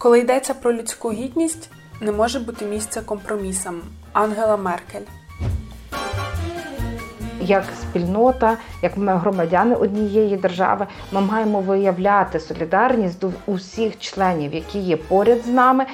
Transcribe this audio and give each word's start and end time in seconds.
Коли 0.00 0.20
йдеться 0.20 0.54
про 0.54 0.72
людську 0.72 1.12
гідність, 1.12 1.70
не 2.00 2.12
може 2.12 2.40
бути 2.40 2.64
місця 2.64 3.00
компромісам. 3.02 3.82
Ангела 4.12 4.56
Меркель. 4.56 5.04
Як 7.50 7.64
спільнота, 7.80 8.56
як 8.82 8.96
ми 8.96 9.16
громадяни 9.16 9.74
однієї 9.74 10.36
держави, 10.36 10.86
ми 11.12 11.20
маємо 11.20 11.60
виявляти 11.60 12.40
солідарність 12.40 13.18
до 13.18 13.30
усіх 13.46 13.98
членів, 13.98 14.54
які 14.54 14.78
є 14.78 14.96
поряд 14.96 15.38
з 15.44 15.48
нами. 15.48 15.86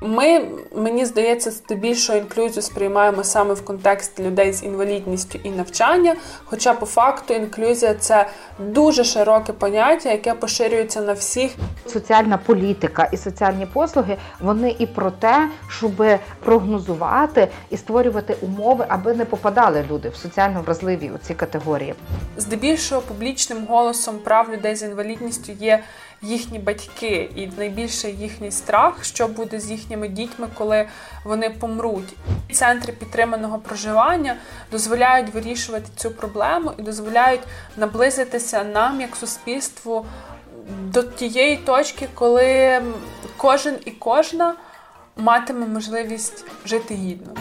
Ми, 0.00 0.44
мені 0.76 1.04
здається, 1.04 1.50
здебільшого 1.50 2.18
інклюзію 2.18 2.62
сприймаємо 2.62 3.24
саме 3.24 3.54
в 3.54 3.64
контексті 3.64 4.22
людей 4.22 4.52
з 4.52 4.62
інвалідністю 4.62 5.38
і 5.42 5.50
навчання. 5.50 6.14
Хоча 6.44 6.74
по 6.74 6.86
факту 6.86 7.34
інклюзія 7.34 7.94
це 7.94 8.26
дуже 8.58 9.04
широке 9.04 9.52
поняття, 9.52 10.10
яке 10.10 10.34
поширюється 10.34 11.00
на 11.00 11.12
всіх. 11.12 11.50
Соціальна 11.86 12.36
політика 12.36 13.08
і 13.12 13.16
соціальні 13.16 13.66
послуги 13.66 14.16
вони 14.40 14.76
і 14.78 14.86
про 14.86 15.10
те, 15.10 15.48
щоб 15.68 16.04
прогнозувати 16.44 17.48
і 17.70 17.76
створювати 17.76 18.36
умови, 18.40 18.84
аби 18.88 19.14
не 19.14 19.24
попадали 19.24 19.84
люди 19.90 20.08
в 20.08 20.16
соціально 20.16 20.62
вразливі 20.62 21.03
у 21.10 21.18
ці 21.18 21.34
категорії. 21.34 21.94
Здебільшого 22.36 23.00
публічним 23.00 23.66
голосом 23.66 24.18
прав 24.18 24.52
людей 24.52 24.76
з 24.76 24.82
інвалідністю 24.82 25.52
є 25.52 25.82
їхні 26.22 26.58
батьки, 26.58 27.30
і 27.36 27.50
найбільше 27.58 28.10
їхній 28.10 28.50
страх, 28.50 29.04
що 29.04 29.28
буде 29.28 29.60
з 29.60 29.70
їхніми 29.70 30.08
дітьми, 30.08 30.46
коли 30.54 30.88
вони 31.24 31.50
помруть. 31.50 32.14
Центри 32.52 32.92
підтриманого 32.92 33.58
проживання 33.58 34.36
дозволяють 34.70 35.34
вирішувати 35.34 35.86
цю 35.96 36.10
проблему 36.10 36.72
і 36.78 36.82
дозволяють 36.82 37.40
наблизитися 37.76 38.64
нам 38.64 39.00
як 39.00 39.16
суспільству 39.16 40.06
до 40.68 41.02
тієї 41.02 41.56
точки, 41.56 42.08
коли 42.14 42.82
кожен 43.36 43.76
і 43.84 43.90
кожна 43.90 44.54
матиме 45.16 45.66
можливість 45.66 46.44
жити 46.66 46.94
гідно. 46.94 47.34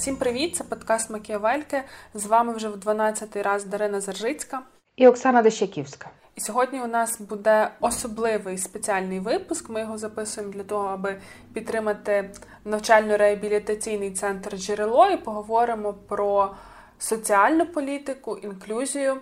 Всім 0.00 0.16
привіт! 0.16 0.56
Це 0.56 0.64
подкаст 0.64 1.10
Макіавельки. 1.10 1.82
З 2.14 2.26
вами 2.26 2.54
вже 2.54 2.68
в 2.68 2.76
12-й 2.76 3.42
раз 3.42 3.64
Дарина 3.64 4.00
Заржицька 4.00 4.62
і 4.96 5.08
Оксана 5.08 5.42
Дещаківська. 5.42 6.10
І 6.36 6.40
сьогодні 6.40 6.80
у 6.80 6.86
нас 6.86 7.20
буде 7.20 7.70
особливий 7.80 8.58
спеціальний 8.58 9.20
випуск. 9.20 9.70
Ми 9.70 9.80
його 9.80 9.98
записуємо 9.98 10.52
для 10.52 10.62
того, 10.62 10.88
аби 10.88 11.20
підтримати 11.54 12.30
навчально-реабілітаційний 12.64 14.12
центр 14.12 14.56
джерело 14.56 15.10
і 15.10 15.16
поговоримо 15.16 15.92
про 15.92 16.54
соціальну 16.98 17.66
політику, 17.66 18.36
інклюзію 18.36 19.16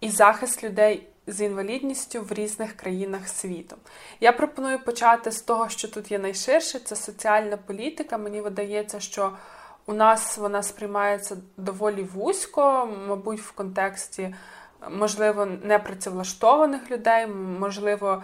і 0.00 0.10
захист 0.10 0.64
людей 0.64 1.08
з 1.26 1.40
інвалідністю 1.40 2.22
в 2.22 2.32
різних 2.32 2.72
країнах 2.72 3.28
світу. 3.28 3.76
Я 4.20 4.32
пропоную 4.32 4.78
почати 4.78 5.30
з 5.30 5.42
того, 5.42 5.68
що 5.68 5.88
тут 5.88 6.10
є 6.10 6.18
найширше, 6.18 6.78
це 6.78 6.96
соціальна 6.96 7.56
політика. 7.56 8.18
Мені 8.18 8.40
видається, 8.40 9.00
що 9.00 9.32
у 9.86 9.92
нас 9.92 10.38
вона 10.38 10.62
сприймається 10.62 11.36
доволі 11.56 12.02
вузько, 12.02 12.88
мабуть, 13.08 13.40
в 13.40 13.52
контексті. 13.52 14.34
Можливо, 14.90 15.46
непрацевлаштованих 15.46 16.90
людей, 16.90 17.26
можливо, 17.58 18.22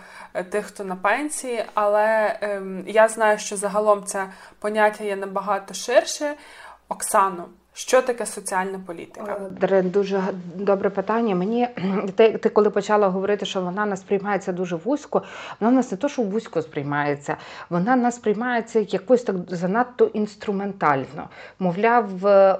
тих, 0.50 0.66
хто 0.66 0.84
на 0.84 0.96
пенсії, 0.96 1.64
але 1.74 2.38
ем, 2.40 2.84
я 2.86 3.08
знаю, 3.08 3.38
що 3.38 3.56
загалом 3.56 4.04
це 4.04 4.28
поняття 4.58 5.04
є 5.04 5.16
набагато 5.16 5.74
ширше. 5.74 6.34
Оксано, 6.88 7.48
що 7.80 8.02
таке 8.02 8.26
соціальна 8.26 8.80
політика? 8.86 9.36
Дуже 9.82 10.22
добре 10.54 10.90
питання. 10.90 11.34
Мені 11.34 11.68
ти, 12.16 12.30
ти 12.30 12.48
коли 12.48 12.70
почала 12.70 13.08
говорити, 13.08 13.46
що 13.46 13.60
вона 13.60 13.86
нас 13.86 14.00
сприймається 14.00 14.52
дуже 14.52 14.76
вузько, 14.76 15.22
вона 15.60 15.72
в 15.72 15.74
нас 15.74 15.90
не 15.90 15.96
то, 15.96 16.08
що 16.08 16.22
вузько 16.22 16.62
сприймається, 16.62 17.36
вона 17.70 17.96
нас 17.96 18.16
сприймається 18.16 18.86
якось 18.88 19.22
так 19.22 19.36
занадто 19.48 20.04
інструментально. 20.04 21.28
Мовляв, 21.58 22.08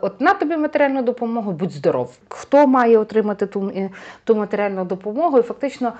от 0.01 0.21
на 0.21 0.35
тобі 0.35 0.57
матеріальну 0.57 1.03
допомогу, 1.03 1.53
будь 1.53 1.73
здоров. 1.73 2.13
Хто 2.29 2.67
має 2.67 2.99
отримати 2.99 3.47
ту 3.47 3.73
ту 4.25 4.37
матеріальну 4.37 4.85
допомогу? 4.85 5.39
І 5.39 5.43
фактично 5.43 5.93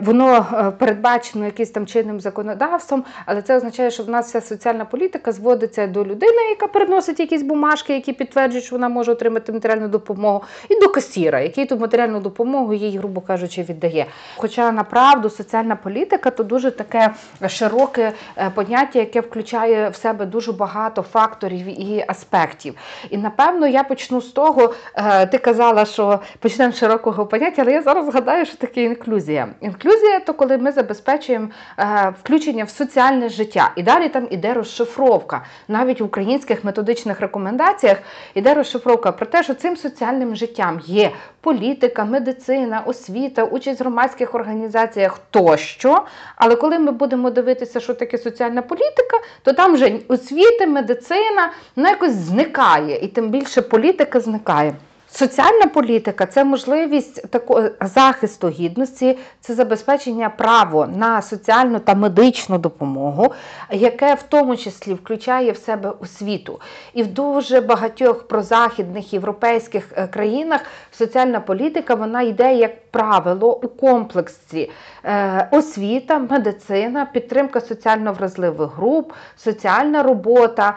воно 0.00 0.46
е, 0.52 0.70
передбачено 0.70 1.44
якимось 1.44 1.70
там 1.70 1.86
чинним 1.86 2.20
законодавством, 2.20 3.04
але 3.26 3.42
це 3.42 3.56
означає, 3.56 3.90
що 3.90 4.02
в 4.02 4.08
нас 4.08 4.26
вся 4.26 4.40
соціальна 4.40 4.84
політика 4.84 5.32
зводиться 5.32 5.86
до 5.86 6.04
людини, 6.04 6.42
яка 6.50 6.66
переносить 6.66 7.20
якісь 7.20 7.42
бумажки, 7.42 7.94
які 7.94 8.12
підтверджують 8.12 8.39
підтверджують, 8.40 8.64
що 8.64 8.76
вона 8.76 8.88
може 8.88 9.12
отримати 9.12 9.52
матеріальну 9.52 9.88
допомогу, 9.88 10.42
і 10.68 10.80
до 10.80 10.88
касіра, 10.88 11.40
який 11.40 11.66
ту 11.66 11.76
матеріальну 11.76 12.20
допомогу 12.20 12.74
їй, 12.74 12.98
грубо 12.98 13.20
кажучи, 13.20 13.62
віддає. 13.62 14.06
Хоча 14.36 14.72
направду 14.72 15.30
соціальна 15.30 15.76
політика 15.76 16.30
то 16.30 16.42
дуже 16.42 16.70
таке 16.70 17.10
широке 17.48 18.12
е, 18.36 18.50
поняття, 18.50 18.98
яке 18.98 19.20
включає 19.20 19.88
в 19.88 19.96
себе 19.96 20.26
дуже 20.26 20.52
багато 20.52 21.02
факторів 21.02 21.80
і 21.80 22.04
аспектів. 22.08 22.74
І 23.10 23.18
напевно 23.18 23.66
я 23.66 23.84
почну 23.84 24.20
з 24.20 24.26
того, 24.26 24.74
е, 24.94 25.26
ти 25.26 25.38
казала, 25.38 25.84
що 25.84 26.20
почнемо 26.38 26.72
з 26.72 26.78
широкого 26.78 27.26
поняття, 27.26 27.62
але 27.62 27.72
я 27.72 27.82
зараз 27.82 28.06
згадаю, 28.06 28.46
що 28.46 28.56
таке 28.56 28.82
інклюзія. 28.82 29.48
Інклюзія 29.60 30.20
то 30.20 30.34
коли 30.34 30.58
ми 30.58 30.72
забезпечуємо 30.72 31.48
е, 31.78 32.12
включення 32.22 32.64
в 32.64 32.70
соціальне 32.70 33.28
життя. 33.28 33.72
І 33.76 33.82
далі 33.82 34.08
там 34.08 34.26
іде 34.30 34.54
розшифровка. 34.54 35.44
Навіть 35.68 36.00
в 36.00 36.04
українських 36.04 36.64
методичних 36.64 37.20
рекомендаціях 37.20 37.98
іде 38.34 38.54
розшифровка 38.54 39.12
про 39.12 39.26
те, 39.26 39.42
що 39.42 39.54
цим 39.54 39.76
соціальним 39.76 40.36
життям 40.36 40.80
є 40.84 41.10
політика, 41.40 42.04
медицина, 42.04 42.82
освіта, 42.86 43.44
участь 43.44 43.80
в 43.80 43.82
громадських 43.82 44.34
організаціях 44.34 45.18
тощо. 45.30 46.04
Але 46.36 46.56
коли 46.56 46.78
ми 46.78 46.92
будемо 46.92 47.30
дивитися, 47.30 47.80
що 47.80 47.94
таке 47.94 48.18
соціальна 48.18 48.62
політика, 48.62 49.16
то 49.42 49.52
там 49.52 49.74
вже 49.74 50.00
освіта, 50.08 50.66
медицина 50.66 51.52
ну, 51.76 51.88
якось 51.88 52.12
зникає, 52.12 52.98
і 52.98 53.08
тим 53.08 53.28
більше 53.28 53.62
політика 53.62 54.20
зникає. 54.20 54.74
Соціальна 55.12 55.66
політика 55.66 56.26
це 56.26 56.44
можливість 56.44 57.30
такого 57.30 57.62
захисту 57.80 58.48
гідності, 58.48 59.18
це 59.40 59.54
забезпечення 59.54 60.30
право 60.30 60.86
на 60.86 61.22
соціальну 61.22 61.78
та 61.78 61.94
медичну 61.94 62.58
допомогу, 62.58 63.32
яке 63.70 64.14
в 64.14 64.22
тому 64.22 64.56
числі 64.56 64.94
включає 64.94 65.52
в 65.52 65.56
себе 65.56 65.92
освіту. 66.00 66.60
І 66.94 67.02
в 67.02 67.06
дуже 67.06 67.60
багатьох 67.60 68.28
прозахідних 68.28 69.12
європейських 69.12 69.88
е, 69.96 70.06
країнах 70.06 70.60
соціальна 70.92 71.40
політика 71.40 71.94
вона 71.94 72.22
йде 72.22 72.54
як 72.54 72.89
правило 72.90 73.60
у 73.62 73.68
комплексі 73.68 74.70
е, 75.04 75.48
освіта, 75.52 76.18
медицина, 76.18 77.06
підтримка 77.12 77.60
соціально 77.60 78.12
вразливих 78.12 78.76
груп, 78.76 79.12
соціальна 79.36 80.02
робота, 80.02 80.76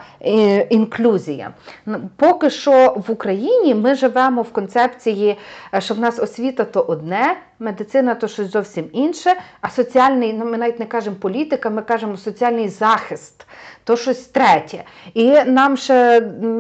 інклюзія. 0.70 1.54
Поки 2.16 2.50
що 2.50 3.04
в 3.08 3.12
Україні 3.12 3.76
ми 3.76 3.96
живемо 3.96 4.14
живемо 4.24 4.42
в 4.42 4.52
концепції, 4.52 5.38
е, 5.74 5.82
що 5.82 5.94
в 5.94 6.00
нас 6.00 6.20
освіта 6.20 6.64
то 6.64 6.82
одне, 6.82 7.38
медицина 7.60 8.16
то 8.16 8.28
щось 8.28 8.52
зовсім 8.52 8.90
інше, 8.94 9.36
а 9.62 9.70
соціальний, 9.70 10.34
ну 10.34 10.46
ми 10.46 10.58
навіть 10.58 10.80
не 10.80 10.86
кажемо 10.86 11.16
політика, 11.16 11.70
ми 11.70 11.82
кажемо 11.82 12.18
соціальний 12.18 12.70
захист, 12.70 13.48
то 13.84 13.98
щось 13.98 14.26
третє. 14.26 14.84
І 15.14 15.44
нам 15.44 15.78
ще 15.78 16.20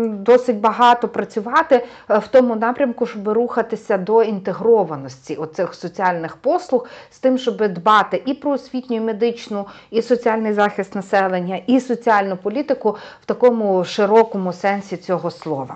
досить 0.09 0.57
багато 0.57 1.07
працювати 1.07 1.85
е, 2.09 2.17
в 2.17 2.27
тому 2.27 2.55
напрямку, 2.55 3.05
щоб 3.05 3.27
рухатися 3.27 3.97
до 3.97 4.23
інтегрованості 4.23 5.35
оцих 5.35 5.73
соціальних 5.73 6.35
послуг 6.35 6.87
з 7.11 7.19
тим, 7.19 7.37
щоб 7.37 7.67
дбати 7.67 8.23
і 8.25 8.33
про 8.33 8.51
освітню, 8.51 8.97
і 8.97 8.99
медичну, 8.99 9.67
і 9.91 10.01
соціальний 10.01 10.53
захист 10.53 10.95
населення, 10.95 11.59
і 11.67 11.79
соціальну 11.79 12.37
політику 12.37 12.97
в 13.21 13.25
такому 13.25 13.85
широкому 13.85 14.53
сенсі 14.53 14.97
цього 14.97 15.31
слова. 15.31 15.75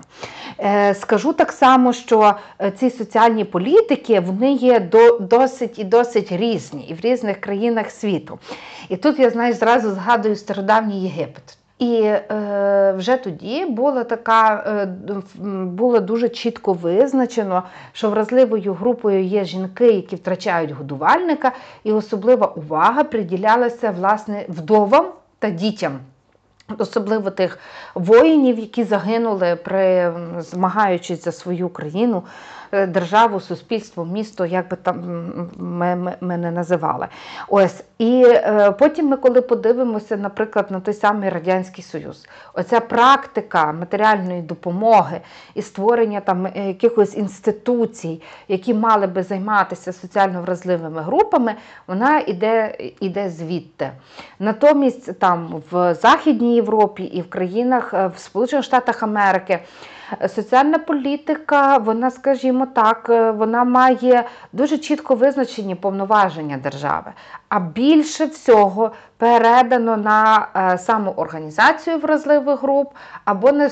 Е, 0.60 0.94
скажу 0.94 1.32
так 1.32 1.52
само, 1.52 1.92
що 1.92 2.34
е, 2.60 2.70
ці 2.70 2.90
соціальні 2.90 3.44
політики 3.44 4.20
вони 4.20 4.52
є 4.52 4.80
до, 4.80 5.18
досить 5.18 5.78
і 5.78 5.84
досить 5.84 6.32
різні 6.32 6.84
і 6.84 6.94
в 6.94 7.00
різних 7.00 7.40
країнах 7.40 7.90
світу. 7.90 8.38
І 8.88 8.96
тут 8.96 9.18
я 9.18 9.30
знаєш, 9.30 9.56
зразу 9.56 9.90
згадую 9.90 10.36
стародавній 10.36 11.02
Єгипет. 11.02 11.58
І 11.78 12.00
е, 12.02 12.94
вже 12.96 13.16
тоді 13.16 13.64
була 13.64 14.04
така, 14.04 14.64
е, 14.66 14.88
було 15.64 16.00
дуже 16.00 16.28
чітко 16.28 16.72
визначено, 16.72 17.62
що 17.92 18.10
вразливою 18.10 18.74
групою 18.74 19.24
є 19.24 19.44
жінки, 19.44 19.92
які 19.92 20.16
втрачають 20.16 20.70
годувальника, 20.70 21.52
і 21.84 21.92
особлива 21.92 22.46
увага 22.46 23.04
приділялася 23.04 23.90
власне 23.90 24.46
вдовам 24.48 25.06
та 25.38 25.50
дітям. 25.50 25.98
Особливо 26.78 27.30
тих 27.30 27.58
воїнів, 27.94 28.58
які 28.58 28.84
загинули 28.84 29.56
при 29.56 30.12
змагаючись 30.38 31.24
за 31.24 31.32
свою 31.32 31.68
країну 31.68 32.22
державу, 32.72 33.40
суспільство, 33.40 34.04
місто, 34.04 34.46
як 34.46 34.68
би 34.68 34.76
там 34.76 34.96
ми, 35.56 35.96
ми, 35.96 36.16
ми 36.20 36.36
не 36.36 36.50
називали. 36.50 37.06
Ось 37.48 37.84
і 37.98 38.24
е, 38.26 38.74
потім 38.78 39.06
ми, 39.06 39.16
коли 39.16 39.40
подивимося, 39.40 40.16
наприклад, 40.16 40.70
на 40.70 40.80
той 40.80 40.94
самий 40.94 41.30
радянський 41.30 41.84
союз, 41.84 42.26
оця 42.54 42.80
практика 42.80 43.72
матеріальної 43.72 44.42
допомоги 44.42 45.20
і 45.54 45.62
створення 45.62 46.20
там 46.20 46.48
якихось 46.54 47.16
інституцій, 47.16 48.22
які 48.48 48.74
мали 48.74 49.06
би 49.06 49.22
займатися 49.22 49.92
соціально 49.92 50.42
вразливими 50.42 51.02
групами, 51.02 51.54
вона 51.86 52.18
іде, 52.18 52.74
іде 53.00 53.30
звідти. 53.30 53.90
Натомість 54.38 55.18
там 55.18 55.62
в 55.70 55.94
Західній 55.94 56.54
Європі 56.54 57.02
і 57.02 57.22
в 57.22 57.30
країнах 57.30 57.92
в 57.92 58.12
Сполучених 58.16 58.64
Штатах 58.64 59.02
Америки. 59.02 59.58
Соціальна 60.28 60.78
політика, 60.78 61.76
вона, 61.76 62.10
скажімо 62.10 62.66
так, 62.66 63.06
е, 63.10 63.30
вона 63.30 63.64
має 63.64 64.24
дуже 64.52 64.78
чітко 64.78 65.14
визначені 65.14 65.74
повноваження 65.74 66.56
держави. 66.56 67.12
А 67.48 67.60
більше 67.60 68.24
всього 68.24 68.92
передано 69.18 69.96
на 69.96 70.48
е, 70.56 70.78
саму 70.78 71.10
організацію 71.10 71.98
вразливих 71.98 72.62
груп, 72.62 72.92
або 73.24 73.52
на 73.52 73.70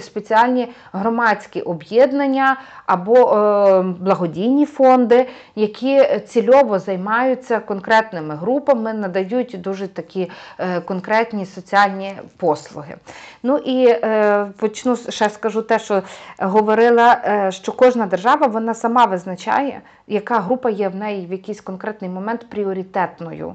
спеціальні 0.00 0.72
громадські 0.92 1.60
об'єднання, 1.60 2.56
або 2.86 3.14
е, 3.14 3.82
благодійні 3.82 4.66
фонди, 4.66 5.28
які 5.54 6.18
цільово 6.28 6.78
займаються 6.78 7.60
конкретними 7.60 8.34
групами, 8.34 8.92
надають 8.92 9.56
дуже 9.60 9.88
такі 9.88 10.30
конкретні 10.84 11.46
соціальні 11.46 12.12
послуги. 12.36 12.94
Ну 13.42 13.56
і 13.56 13.96
почну 14.56 14.96
ще 14.96 15.30
скажу 15.30 15.62
те, 15.62 15.78
що 15.78 16.02
говорила, 16.38 17.20
е, 17.24 17.52
що 17.52 17.72
кожна 17.72 18.06
держава 18.06 18.46
вона 18.46 18.74
сама 18.74 19.04
визначає, 19.04 19.80
яка 20.06 20.40
група 20.40 20.70
є 20.70 20.88
в 20.88 20.96
неї 20.96 21.26
в 21.26 21.32
якийсь 21.32 21.60
конкретний 21.60 22.10
момент 22.10 22.46
пріоритетною, 22.50 23.54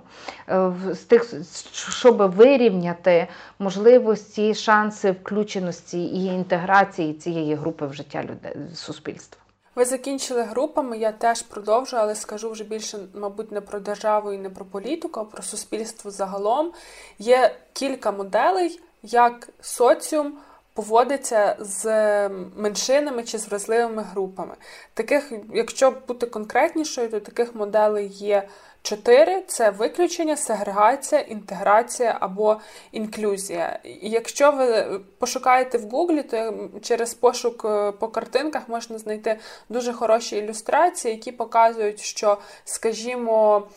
е, 0.49 0.71
тих, 1.05 1.33
щоб 1.73 2.17
вирівняти 2.35 3.27
можливості, 3.59 4.55
шанси 4.55 5.11
включеності 5.11 6.05
і 6.05 6.25
інтеграції 6.25 7.13
цієї 7.13 7.55
групи 7.55 7.87
в 7.87 7.93
життя 7.93 8.23
людей 8.23 8.55
суспільства. 8.75 9.41
Ви 9.75 9.85
закінчили 9.85 10.43
групами, 10.43 10.97
я 10.97 11.11
теж 11.11 11.41
продовжу, 11.41 11.97
але 11.97 12.15
скажу 12.15 12.51
вже 12.51 12.63
більше, 12.63 12.97
мабуть, 13.13 13.51
не 13.51 13.61
про 13.61 13.79
державу 13.79 14.33
і 14.33 14.37
не 14.37 14.49
про 14.49 14.65
політику, 14.65 15.19
а 15.19 15.23
про 15.23 15.43
суспільство 15.43 16.11
загалом. 16.11 16.71
Є 17.19 17.55
кілька 17.73 18.11
моделей, 18.11 18.79
як 19.03 19.49
соціум 19.61 20.33
поводиться 20.75 21.55
з 21.59 21.85
меншинами 22.55 23.23
чи 23.23 23.37
з 23.37 23.47
вразливими 23.47 24.03
групами. 24.03 24.55
Таких, 24.93 25.31
якщо 25.53 25.93
бути 26.07 26.25
конкретнішою, 26.25 27.09
то 27.09 27.19
таких 27.19 27.55
моделей 27.55 28.07
є 28.07 28.47
чотири: 28.81 29.41
це 29.47 29.69
виключення, 29.69 30.37
сегрегація, 30.37 31.21
інтеграція 31.21 32.17
або 32.19 32.59
інклюзія. 32.91 33.79
І 33.83 34.09
якщо 34.09 34.51
ви 34.51 34.99
пошукаєте 35.19 35.77
в 35.77 35.89
Гуглі, 35.89 36.23
то 36.23 36.69
через 36.81 37.13
пошук 37.13 37.65
е, 37.65 37.91
по 37.91 38.07
картинках 38.07 38.69
можна 38.69 38.97
знайти 38.97 39.39
дуже 39.69 39.93
хороші 39.93 40.37
ілюстрації, 40.37 41.13
які 41.13 41.31
показують, 41.31 41.99
що, 41.99 42.37
скажімо, 42.65 43.67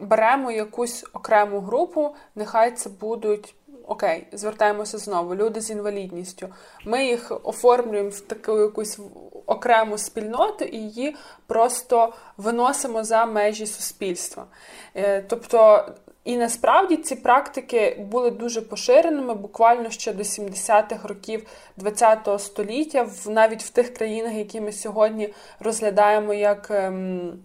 беремо 0.00 0.50
якусь 0.50 1.04
окрему 1.12 1.60
групу, 1.60 2.14
нехай 2.34 2.72
це 2.72 2.90
будуть 2.90 3.54
окей, 3.90 4.26
звертаємося 4.32 4.98
знову. 4.98 5.34
Люди 5.34 5.60
з 5.60 5.70
інвалідністю. 5.70 6.48
Ми 6.84 7.04
їх 7.04 7.32
оформлюємо 7.42 8.10
в 8.10 8.20
таку 8.20 8.58
якусь 8.58 8.98
окрему 9.46 9.98
спільноту 9.98 10.64
і 10.64 10.76
її 10.76 11.16
просто 11.46 12.12
виносимо 12.36 13.04
за 13.04 13.26
межі 13.26 13.66
суспільства. 13.66 14.46
Е, 14.94 15.22
тобто. 15.28 15.88
І 16.24 16.36
насправді 16.36 16.96
ці 16.96 17.16
практики 17.16 18.06
були 18.10 18.30
дуже 18.30 18.60
поширеними 18.60 19.34
буквально 19.34 19.90
ще 19.90 20.12
до 20.12 20.22
70-х 20.22 21.08
років 21.08 21.46
ХХ 21.84 22.38
століття, 22.38 23.08
навіть 23.26 23.62
в 23.62 23.70
тих 23.70 23.94
країнах, 23.94 24.34
які 24.34 24.60
ми 24.60 24.72
сьогодні 24.72 25.34
розглядаємо 25.60 26.34
як 26.34 26.70
ем, 26.70 27.38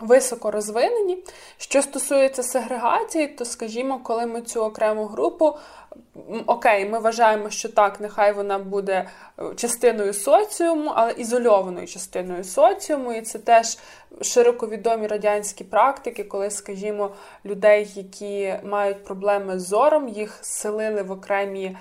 високо 0.00 0.50
розвинені. 0.50 1.24
Що 1.56 1.82
стосується 1.82 2.42
сегрегації, 2.42 3.26
то 3.26 3.44
скажімо, 3.44 4.00
коли 4.02 4.26
ми 4.26 4.42
цю 4.42 4.64
окрему 4.64 5.04
групу 5.04 5.58
окей, 6.46 6.88
ми 6.88 6.98
вважаємо, 6.98 7.50
що 7.50 7.68
так, 7.68 8.00
нехай 8.00 8.32
вона 8.32 8.58
буде 8.58 9.08
е, 9.38 9.54
частиною 9.56 10.14
соціуму, 10.14 10.92
але 10.94 11.12
ізольованою 11.12 11.86
частиною 11.86 12.44
соціуму. 12.44 13.12
І 13.12 13.22
це 13.22 13.38
теж 13.38 13.78
широко 14.22 14.66
відомі 14.66 15.06
радянські 15.06 15.64
практики, 15.64 16.24
коли, 16.24 16.50
скажімо, 16.50 17.14
людей, 17.44 17.92
які 17.94 18.54
мають 18.64 19.04
проблеми 19.04 19.58
з 19.58 19.68
зором, 19.68 20.08
їх 20.08 20.38
селили 20.42 21.02
в 21.02 21.10
окремі. 21.10 21.76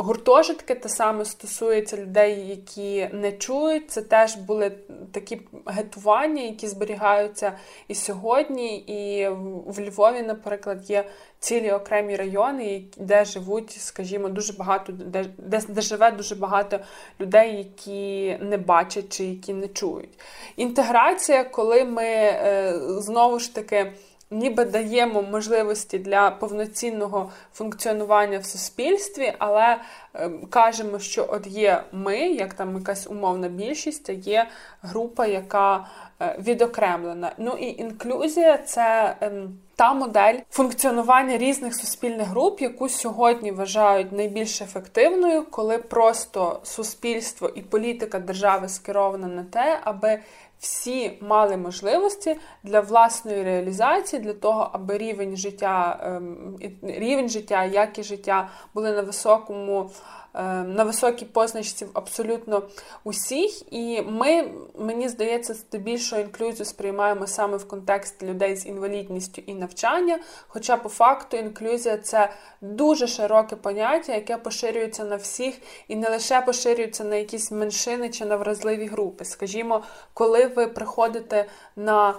Гуртожитки 0.00 0.74
те 0.74 0.88
саме 0.88 1.24
стосується 1.24 1.96
людей, 1.96 2.48
які 2.48 3.08
не 3.12 3.32
чують. 3.32 3.90
Це 3.90 4.02
теж 4.02 4.36
були 4.36 4.72
такі 5.12 5.40
гетування, 5.66 6.42
які 6.42 6.68
зберігаються 6.68 7.52
і 7.88 7.94
сьогодні. 7.94 8.76
І 8.76 9.28
в 9.66 9.80
Львові, 9.80 10.22
наприклад, 10.22 10.90
є 10.90 11.04
цілі 11.38 11.72
окремі 11.72 12.16
райони, 12.16 12.84
де 12.96 13.24
живуть, 13.24 13.70
скажімо, 13.70 14.28
дуже 14.28 14.52
багато, 14.52 14.92
де, 14.92 15.24
де, 15.68 15.80
живе 15.80 16.10
дуже 16.10 16.34
багато 16.34 16.78
людей, 17.20 17.56
які 17.56 18.38
не 18.40 18.56
бачать 18.56 19.12
чи 19.12 19.24
які 19.24 19.54
не 19.54 19.68
чують. 19.68 20.20
Інтеграція, 20.56 21.44
коли 21.44 21.84
ми 21.84 22.04
е, 22.04 22.74
знову 22.98 23.38
ж 23.38 23.54
таки 23.54 23.92
ніби 24.30 24.64
даємо 24.64 25.22
можливості 25.22 25.98
для 25.98 26.30
повноцінного 26.30 27.30
функціонування 27.54 28.38
в 28.38 28.44
суспільстві, 28.44 29.32
але 29.38 29.76
е, 30.14 30.30
кажемо, 30.50 30.98
що 30.98 31.26
от 31.28 31.46
є 31.46 31.82
ми, 31.92 32.18
як 32.18 32.54
там 32.54 32.76
якась 32.76 33.06
умовна 33.06 33.48
більшість, 33.48 34.10
а 34.10 34.12
є 34.12 34.48
група, 34.82 35.26
яка 35.26 35.86
е, 36.20 36.36
відокремлена. 36.38 37.32
Ну 37.38 37.52
і 37.52 37.80
інклюзія 37.80 38.58
це. 38.58 39.16
Е, 39.22 39.32
та 39.78 39.94
модель 39.94 40.34
функціонування 40.50 41.38
різних 41.38 41.74
суспільних 41.74 42.28
груп, 42.28 42.60
яку 42.60 42.88
сьогодні 42.88 43.52
вважають 43.52 44.12
найбільш 44.12 44.62
ефективною, 44.62 45.44
коли 45.50 45.78
просто 45.78 46.60
суспільство 46.62 47.48
і 47.54 47.62
політика 47.62 48.18
держави 48.18 48.68
скерована 48.68 49.26
на 49.26 49.44
те, 49.44 49.78
аби 49.84 50.18
всі 50.58 51.18
мали 51.20 51.56
можливості 51.56 52.36
для 52.62 52.80
власної 52.80 53.42
реалізації, 53.42 54.22
для 54.22 54.32
того, 54.32 54.70
аби 54.72 54.98
рівень 54.98 55.36
життя, 55.36 56.00
ем, 56.02 56.56
рівень 56.82 57.28
життя, 57.28 57.64
якість 57.64 58.08
життя 58.08 58.48
були 58.74 58.92
на 58.92 59.02
високому. 59.02 59.90
Ем, 60.34 60.74
на 60.74 60.84
високій 60.84 61.24
позначці 61.24 61.86
абсолютно 61.92 62.62
усіх, 63.04 63.72
і 63.72 64.02
ми, 64.02 64.50
мені 64.78 65.08
здається, 65.08 65.54
здебільшого 65.54 66.22
інклюзію 66.22 66.64
сприймаємо 66.64 67.26
саме 67.26 67.56
в 67.56 67.68
контексті 67.68 68.26
людей 68.26 68.56
з 68.56 68.66
інвалідністю 68.66 69.42
і 69.46 69.54
навчання. 69.54 70.18
Хоча, 70.48 70.76
по 70.76 70.88
факту, 70.88 71.36
інклюзія 71.36 71.96
це 71.96 72.30
дуже 72.60 73.06
широке 73.06 73.56
поняття, 73.56 74.14
яке 74.14 74.36
поширюється 74.36 75.04
на 75.04 75.16
всіх 75.16 75.54
і 75.88 75.96
не 75.96 76.10
лише 76.10 76.40
поширюється 76.40 77.04
на 77.04 77.16
якісь 77.16 77.50
меншини 77.50 78.10
чи 78.10 78.24
на 78.24 78.36
вразливі 78.36 78.86
групи. 78.86 79.24
Скажімо, 79.24 79.82
коли 80.14 80.46
ви 80.46 80.66
приходите 80.66 81.46
на 81.76 82.14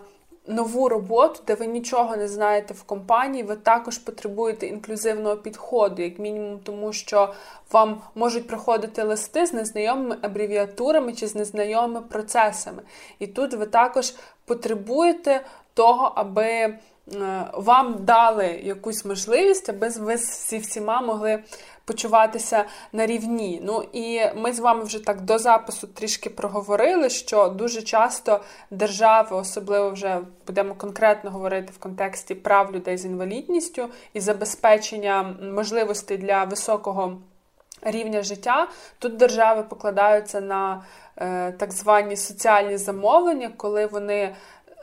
нову 0.48 0.90
роботу, 0.90 1.40
де 1.48 1.56
ви 1.56 1.68
нічого 1.68 2.18
не 2.18 2.28
знаєте 2.28 2.74
в 2.74 2.84
компанії, 2.84 3.44
ви 3.44 3.56
також 3.56 3.98
потребуєте 3.98 4.68
інклюзивного 4.68 5.38
підходу, 5.38 6.02
як 6.02 6.20
мінімум, 6.20 6.60
тому 6.64 6.94
що 6.94 7.34
вам 7.72 8.02
можуть 8.16 8.48
приходити 8.48 9.04
листи 9.04 9.46
з 9.46 9.54
незнайомими 9.54 10.18
абревіатурами 10.22 11.14
чи 11.14 11.28
з 11.28 11.36
незнайомими 11.36 12.02
процесами. 12.02 12.82
І 13.20 13.28
тут 13.28 13.54
ви 13.54 13.66
також 13.66 14.14
потребуєте 14.46 15.46
того, 15.74 16.12
аби 16.16 16.76
Е, 17.16 17.46
вам 17.54 17.96
дали 18.00 18.62
якусь 18.64 19.06
можливість, 19.06 19.70
аби 19.70 19.90
ви 19.90 20.16
всі 20.16 20.58
всіма 20.58 21.02
могли 21.02 21.44
почуватися 21.90 22.66
на 22.94 23.06
рівні. 23.06 23.62
Ну 23.64 23.84
і 23.94 24.22
ми 24.36 24.54
з 24.54 24.60
вами 24.60 24.84
вже 24.84 25.06
так 25.06 25.22
до 25.22 25.38
запису 25.38 25.88
трішки 25.88 26.30
проговорили, 26.30 27.10
що 27.10 27.48
дуже 27.48 27.82
часто 27.82 28.40
держави, 28.72 29.38
особливо 29.38 29.90
вже 29.90 30.20
будемо 30.48 30.76
конкретно 30.76 31.32
говорити 31.32 31.74
в 31.76 31.78
контексті 31.78 32.36
прав 32.36 32.76
людей 32.76 32.98
з 32.98 33.06
інвалідністю 33.06 33.90
і 34.14 34.20
забезпечення 34.20 35.36
можливостей 35.42 36.18
для 36.18 36.44
високого. 36.44 37.18
Рівня 37.82 38.24
життя 38.24 38.68
тут 39.00 39.18
держави 39.18 39.64
покладаються 39.64 40.42
на 40.42 40.84
е, 41.18 41.52
так 41.52 41.72
звані 41.72 42.16
соціальні 42.18 42.78
замовлення, 42.78 43.52
коли 43.58 43.86
вони 43.86 44.36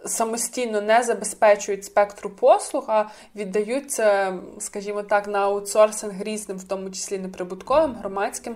самостійно 0.06 0.80
не 0.80 1.02
забезпечують 1.02 1.84
спектру 1.84 2.30
послуг, 2.30 2.84
а 2.88 3.04
віддають 3.36 3.90
це, 3.90 4.32
скажімо 4.58 5.02
так, 5.02 5.28
на 5.28 5.38
аутсорсинг 5.38 6.22
різним, 6.22 6.58
в 6.58 6.64
тому 6.64 6.90
числі 6.90 7.18
неприбутковим 7.18 7.94
громадським 7.94 8.54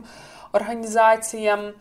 організаціям. 0.53 1.73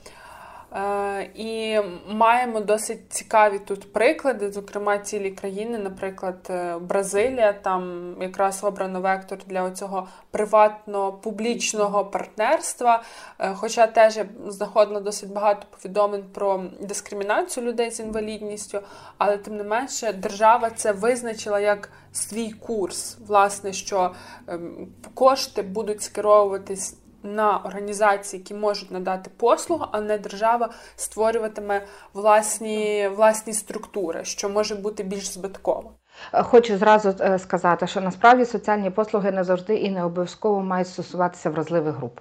Е, 0.76 1.30
і 1.36 1.80
маємо 2.08 2.60
досить 2.60 3.14
цікаві 3.14 3.60
тут 3.60 3.94
приклади, 3.94 4.52
зокрема 4.52 4.98
цілі 4.98 5.32
країни, 5.32 5.78
наприклад, 5.78 6.48
е, 6.50 6.78
Бразилія, 6.78 7.54
там 7.54 8.16
якраз 8.22 8.64
обрано 8.64 9.02
вектор 9.02 9.40
для 9.48 9.72
цього 9.72 10.08
приватно-публічного 10.32 12.06
партнерства. 12.06 13.04
Е, 13.40 13.54
хоча 13.54 13.88
теж 13.88 14.18
я 14.18 14.26
знаходила 14.48 15.00
досить 15.00 15.34
багато 15.34 15.68
повідомлень 15.70 16.26
про 16.34 16.64
дискримінацію 16.82 17.66
людей 17.66 17.92
з 17.92 18.00
інвалідністю, 18.00 18.80
але 19.18 19.38
тим 19.38 19.58
не 19.58 19.64
менше 19.64 20.14
держава 20.14 20.70
це 20.70 20.92
визначила 20.92 21.60
як 21.60 21.90
свій 22.14 22.52
курс, 22.52 23.18
власне, 23.28 23.74
що 23.74 24.12
ем, 24.48 24.88
кошти 25.14 25.62
будуть 25.62 26.02
скеровуватись 26.02 26.98
на 27.24 27.58
організації, 27.58 28.40
які 28.40 28.54
можуть 28.54 28.92
надати 28.92 29.30
послугу, 29.38 29.86
а 29.92 30.02
не 30.02 30.18
держава 30.18 30.74
створюватиме 30.96 31.88
власні, 32.14 33.08
власні 33.16 33.54
структури, 33.54 34.26
що 34.26 34.50
може 34.50 34.76
бути 34.76 35.04
більш 35.04 35.28
збитково. 35.28 35.94
Хочу 36.32 36.78
зразу 36.78 37.16
е, 37.22 37.40
сказати, 37.40 37.88
що 37.88 38.02
насправді 38.02 38.46
соціальні 38.46 38.90
послуги 38.90 39.32
не 39.32 39.44
завжди 39.44 39.76
і 39.76 39.90
не 39.90 40.04
обов'язково 40.04 40.62
мають 40.62 40.88
стосуватися 40.88 41.50
вразливих 41.50 41.96
груп. 41.96 42.20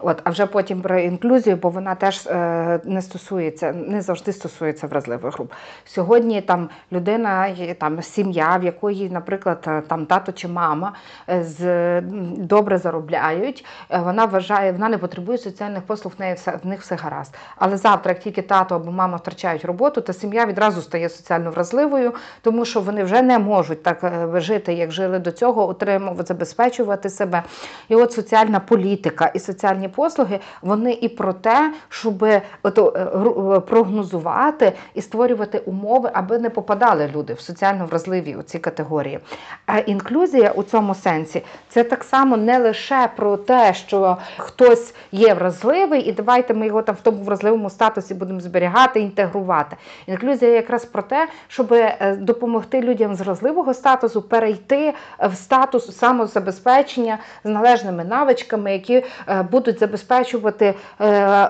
От, 0.00 0.20
а 0.24 0.30
вже 0.30 0.46
потім 0.46 0.82
про 0.82 0.98
інклюзію, 0.98 1.56
бо 1.56 1.68
вона 1.68 1.94
теж 1.94 2.26
е, 2.26 2.80
не 2.84 3.02
стосується, 3.02 3.72
не 3.72 4.02
завжди 4.02 4.32
стосується 4.32 4.86
вразливих 4.86 5.34
груп. 5.34 5.52
Сьогодні 5.84 6.40
там 6.40 6.68
людина, 6.92 7.54
там 7.78 8.02
сім'я, 8.02 8.56
в 8.56 8.64
якої, 8.64 9.10
наприклад, 9.10 9.64
е, 9.66 9.82
там 9.88 10.06
тато 10.06 10.32
чи 10.32 10.48
мама 10.48 10.92
з 11.28 12.00
добре 12.38 12.78
заробляють, 12.78 13.64
вона 13.90 14.24
вважає, 14.24 14.72
вона 14.72 14.88
не 14.88 14.98
потребує 14.98 15.38
соціальних 15.38 15.82
послуг, 15.82 16.12
в 16.18 16.20
неї 16.20 16.34
все 16.34 16.58
в 16.64 16.66
них 16.66 16.80
все 16.80 16.94
гаразд. 16.94 17.34
Але 17.56 17.76
завтра, 17.76 18.12
як 18.12 18.20
тільки 18.20 18.42
тато 18.42 18.74
або 18.74 18.90
мама 18.90 19.16
втрачають 19.16 19.64
роботу, 19.64 20.00
то 20.00 20.12
сім'я 20.12 20.46
відразу 20.46 20.82
стає 20.82 21.08
соціально 21.08 21.50
вразливою, 21.50 22.14
тому 22.42 22.64
що 22.64 22.80
вони 22.80 23.04
вже 23.04 23.22
не 23.22 23.35
можуть 23.38 23.82
так 23.82 24.04
е, 24.04 24.40
жити, 24.40 24.74
як 24.74 24.92
жили 24.92 25.18
до 25.18 25.32
цього, 25.32 25.68
отримувати, 25.68 26.24
забезпечувати 26.24 27.10
себе. 27.10 27.42
І 27.88 27.94
от 27.94 28.12
соціальна 28.12 28.60
політика 28.60 29.30
і 29.34 29.38
соціальні 29.38 29.88
послуги 29.88 30.40
вони 30.62 30.92
і 30.92 31.08
про 31.08 31.32
те, 31.32 31.74
щоб 31.88 32.24
е, 32.24 32.42
е, 32.66 32.70
прогнозувати 33.60 34.72
і 34.94 35.02
створювати 35.02 35.58
умови, 35.58 36.10
аби 36.12 36.38
не 36.38 36.50
попадали 36.50 37.10
люди 37.14 37.34
в 37.34 37.40
соціально 37.40 37.86
вразливі 37.86 38.36
ці 38.46 38.58
категорії. 38.58 39.18
А 39.66 39.78
інклюзія 39.78 40.50
у 40.50 40.62
цьому 40.62 40.94
сенсі 40.94 41.42
це 41.68 41.84
так 41.84 42.04
само 42.04 42.36
не 42.36 42.58
лише 42.58 43.08
про 43.16 43.36
те, 43.36 43.74
що 43.74 44.16
хтось 44.36 44.94
є 45.12 45.34
вразливий, 45.34 46.00
і 46.00 46.12
давайте 46.12 46.54
ми 46.54 46.66
його 46.66 46.82
там 46.82 46.94
в 46.94 47.00
тому 47.00 47.22
вразливому 47.22 47.70
статусі 47.70 48.14
будемо 48.14 48.40
зберігати, 48.40 49.00
інтегрувати. 49.00 49.76
Інклюзія 50.06 50.50
якраз 50.50 50.84
про 50.84 51.02
те, 51.02 51.28
щоб 51.48 51.74
допомогти 52.18 52.80
людям 52.80 53.14
з 53.14 53.20
вразливого 53.26 53.74
статусу 53.74 54.22
перейти 54.22 54.94
в 55.20 55.34
статус 55.34 55.96
самозабезпечення 55.96 57.18
з 57.44 57.48
належними 57.48 58.04
навичками, 58.04 58.72
які 58.72 59.04
е, 59.28 59.42
будуть 59.42 59.78
забезпечувати 59.78 60.74
е, 61.00 61.04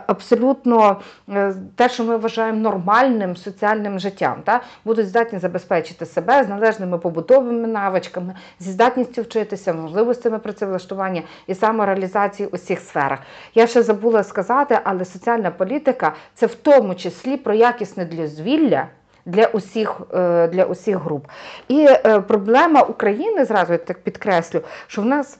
абсолютно 0.06 1.00
е, 1.28 1.54
те, 1.76 1.88
що 1.88 2.04
ми 2.04 2.16
вважаємо 2.16 2.60
нормальним 2.60 3.36
соціальним 3.36 3.98
життям, 3.98 4.42
та 4.44 4.60
будуть 4.84 5.08
здатні 5.08 5.38
забезпечити 5.38 6.06
себе 6.06 6.44
з 6.44 6.48
належними 6.48 6.98
побутовими 6.98 7.68
навичками, 7.68 8.34
зі 8.58 8.70
здатністю 8.70 9.22
вчитися, 9.22 9.72
можливостями 9.72 10.38
працевлаштування 10.38 11.22
і 11.46 11.54
самореалізації 11.54 12.48
у 12.52 12.56
всіх 12.56 12.80
сферах. 12.80 13.18
Я 13.54 13.66
ще 13.66 13.82
забула 13.82 14.22
сказати, 14.22 14.78
але 14.84 15.04
соціальна 15.04 15.50
політика 15.50 16.12
це 16.34 16.46
в 16.46 16.54
тому 16.54 16.94
числі 16.94 17.36
про 17.36 17.54
якісне 17.54 18.04
дозвілля 18.04 18.86
для 19.26 19.46
усіх 19.46 20.00
е, 20.14 20.48
для 20.48 20.64
усіх 20.64 20.96
груп. 20.96 21.26
І 21.68 21.86
е, 21.88 22.20
проблема 22.20 22.82
України, 22.82 23.44
зразу 23.44 23.72
я 23.72 23.78
так 23.78 23.98
підкреслю, 23.98 24.60
що 24.86 25.02
в 25.02 25.04
нас. 25.04 25.38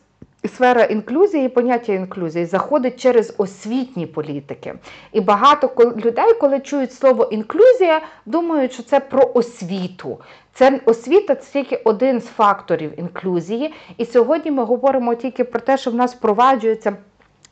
Сфера 0.55 0.83
інклюзії, 0.83 1.49
поняття 1.49 1.93
інклюзії 1.93 2.45
заходить 2.47 3.01
через 3.01 3.35
освітні 3.39 4.07
політики. 4.07 4.75
І 5.13 5.21
багато 5.21 5.93
людей, 5.97 6.35
коли 6.41 6.61
чують 6.61 6.93
слово 6.93 7.25
інклюзія, 7.25 8.01
думають, 8.27 8.73
що 8.73 8.83
це 8.83 9.01
про 9.01 9.31
освіту. 9.35 10.19
Це 10.53 10.81
освіта 10.85 11.35
це 11.35 11.53
тільки 11.53 11.77
один 11.85 12.21
з 12.21 12.27
факторів 12.27 13.01
інклюзії. 13.01 13.75
І 13.97 14.05
сьогодні 14.05 14.51
ми 14.51 14.65
говоримо 14.65 15.15
тільки 15.15 15.45
про 15.45 15.61
те, 15.61 15.79
що 15.79 15.91
в 15.91 15.95
нас 15.95 16.15
впроваджується. 16.15 16.97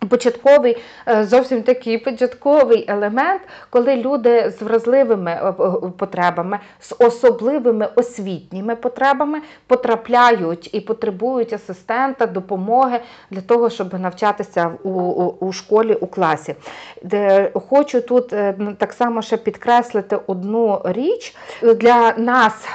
Початковий, 0.09 0.77
е, 1.09 1.25
зовсім 1.25 1.63
такий 1.63 1.99
початковий 1.99 2.85
елемент, 2.89 3.41
коли 3.71 3.97
люди 3.97 4.53
з 4.59 4.63
вразливими 4.63 5.31
е, 5.31 5.53
потребами, 5.99 6.59
з 6.81 6.95
особливими 6.99 7.89
освітніми 7.95 8.77
потребами 8.77 9.41
потрапляють 9.67 10.75
і 10.75 10.81
потребують 10.81 11.53
асистента, 11.53 12.27
допомоги 12.27 13.01
для 13.31 13.41
того, 13.41 13.71
щоб 13.71 14.01
навчатися 14.01 14.71
у, 14.83 14.91
у, 14.91 15.47
у 15.47 15.53
школі 15.53 15.95
у 15.95 16.07
класі. 16.07 16.55
Де 17.03 17.51
Хочу 17.55 18.01
тут 18.01 18.33
е, 18.33 18.55
так 18.79 18.93
само 18.93 19.23
ще 19.23 19.37
підкреслити 19.37 20.19
одну 20.27 20.81
річ. 20.85 21.37
Для 21.63 22.15
нас 22.17 22.69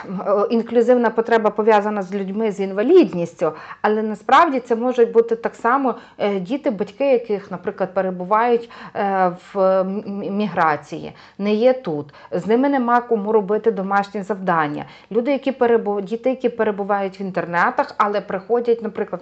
інклюзивна 0.50 1.10
потреба 1.10 1.50
пов'язана 1.50 2.02
з 2.02 2.14
людьми 2.14 2.52
з 2.52 2.60
інвалідністю, 2.60 3.52
але 3.82 4.02
насправді 4.02 4.60
це 4.60 4.76
можуть 4.76 5.12
бути 5.12 5.36
так 5.36 5.56
само 5.56 5.96
діти, 6.42 6.70
батьки 6.70 7.19
яких, 7.20 7.52
наприклад, 7.52 7.94
перебувають 7.94 8.70
е, 8.96 9.32
в 9.54 9.84
міграції, 10.32 11.14
не 11.38 11.54
є 11.54 11.74
тут. 11.74 12.14
З 12.32 12.48
ними 12.48 12.70
нема 12.70 13.02
кому 13.02 13.32
робити 13.32 13.72
домашні 13.72 14.22
завдання. 14.22 14.86
Люди, 15.12 15.32
які 15.32 15.52
перебувають, 15.52 16.06
діти, 16.06 16.30
які 16.30 16.50
перебувають 16.50 17.20
в 17.20 17.22
інтернатах, 17.22 17.96
але 17.98 18.22
приходять, 18.22 18.84
наприклад, 18.84 19.22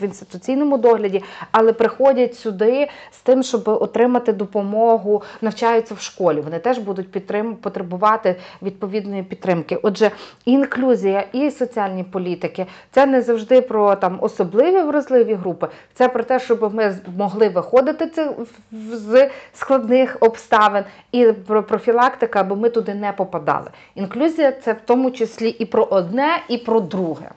в 0.00 0.04
інституційному 0.04 0.78
догляді, 0.78 1.22
але 1.52 1.72
приходять 1.72 2.34
сюди 2.34 2.88
з 3.10 3.20
тим, 3.20 3.42
щоб 3.42 3.68
отримати 3.68 4.32
допомогу, 4.32 5.22
навчаються 5.40 5.94
в 5.94 6.00
школі. 6.00 6.40
Вони 6.40 6.58
теж 6.58 6.78
будуть 6.78 7.10
підтрим... 7.10 7.56
потребувати 7.56 8.36
відповідної 8.62 9.22
підтримки. 9.22 9.78
Отже, 9.82 10.10
інклюзія 10.44 11.24
і 11.32 11.50
соціальні 11.50 12.04
політики 12.04 12.66
це 12.90 13.06
не 13.06 13.22
завжди 13.22 13.60
про 13.60 13.96
там 13.96 14.18
особливі 14.20 14.82
вразливі 14.82 15.34
групи, 15.34 15.68
це 15.94 16.08
про 16.08 16.24
те, 16.24 16.40
щоб 16.40 16.74
ми 16.74 16.98
могли 17.16 17.48
виходити 17.48 18.30
з 18.72 19.30
складних 19.54 20.16
обставин, 20.20 20.84
і 21.12 21.32
про 21.32 21.62
профілактика, 21.62 22.40
аби 22.40 22.56
ми 22.56 22.70
туди 22.70 22.94
не 22.94 23.12
попадали. 23.12 23.70
Інклюзія 23.94 24.52
це 24.52 24.72
в 24.72 24.80
тому 24.84 25.10
числі 25.10 25.48
і 25.48 25.64
про 25.64 25.84
одне, 25.84 26.42
і 26.48 26.58
про 26.58 26.80
друге. 26.80 27.30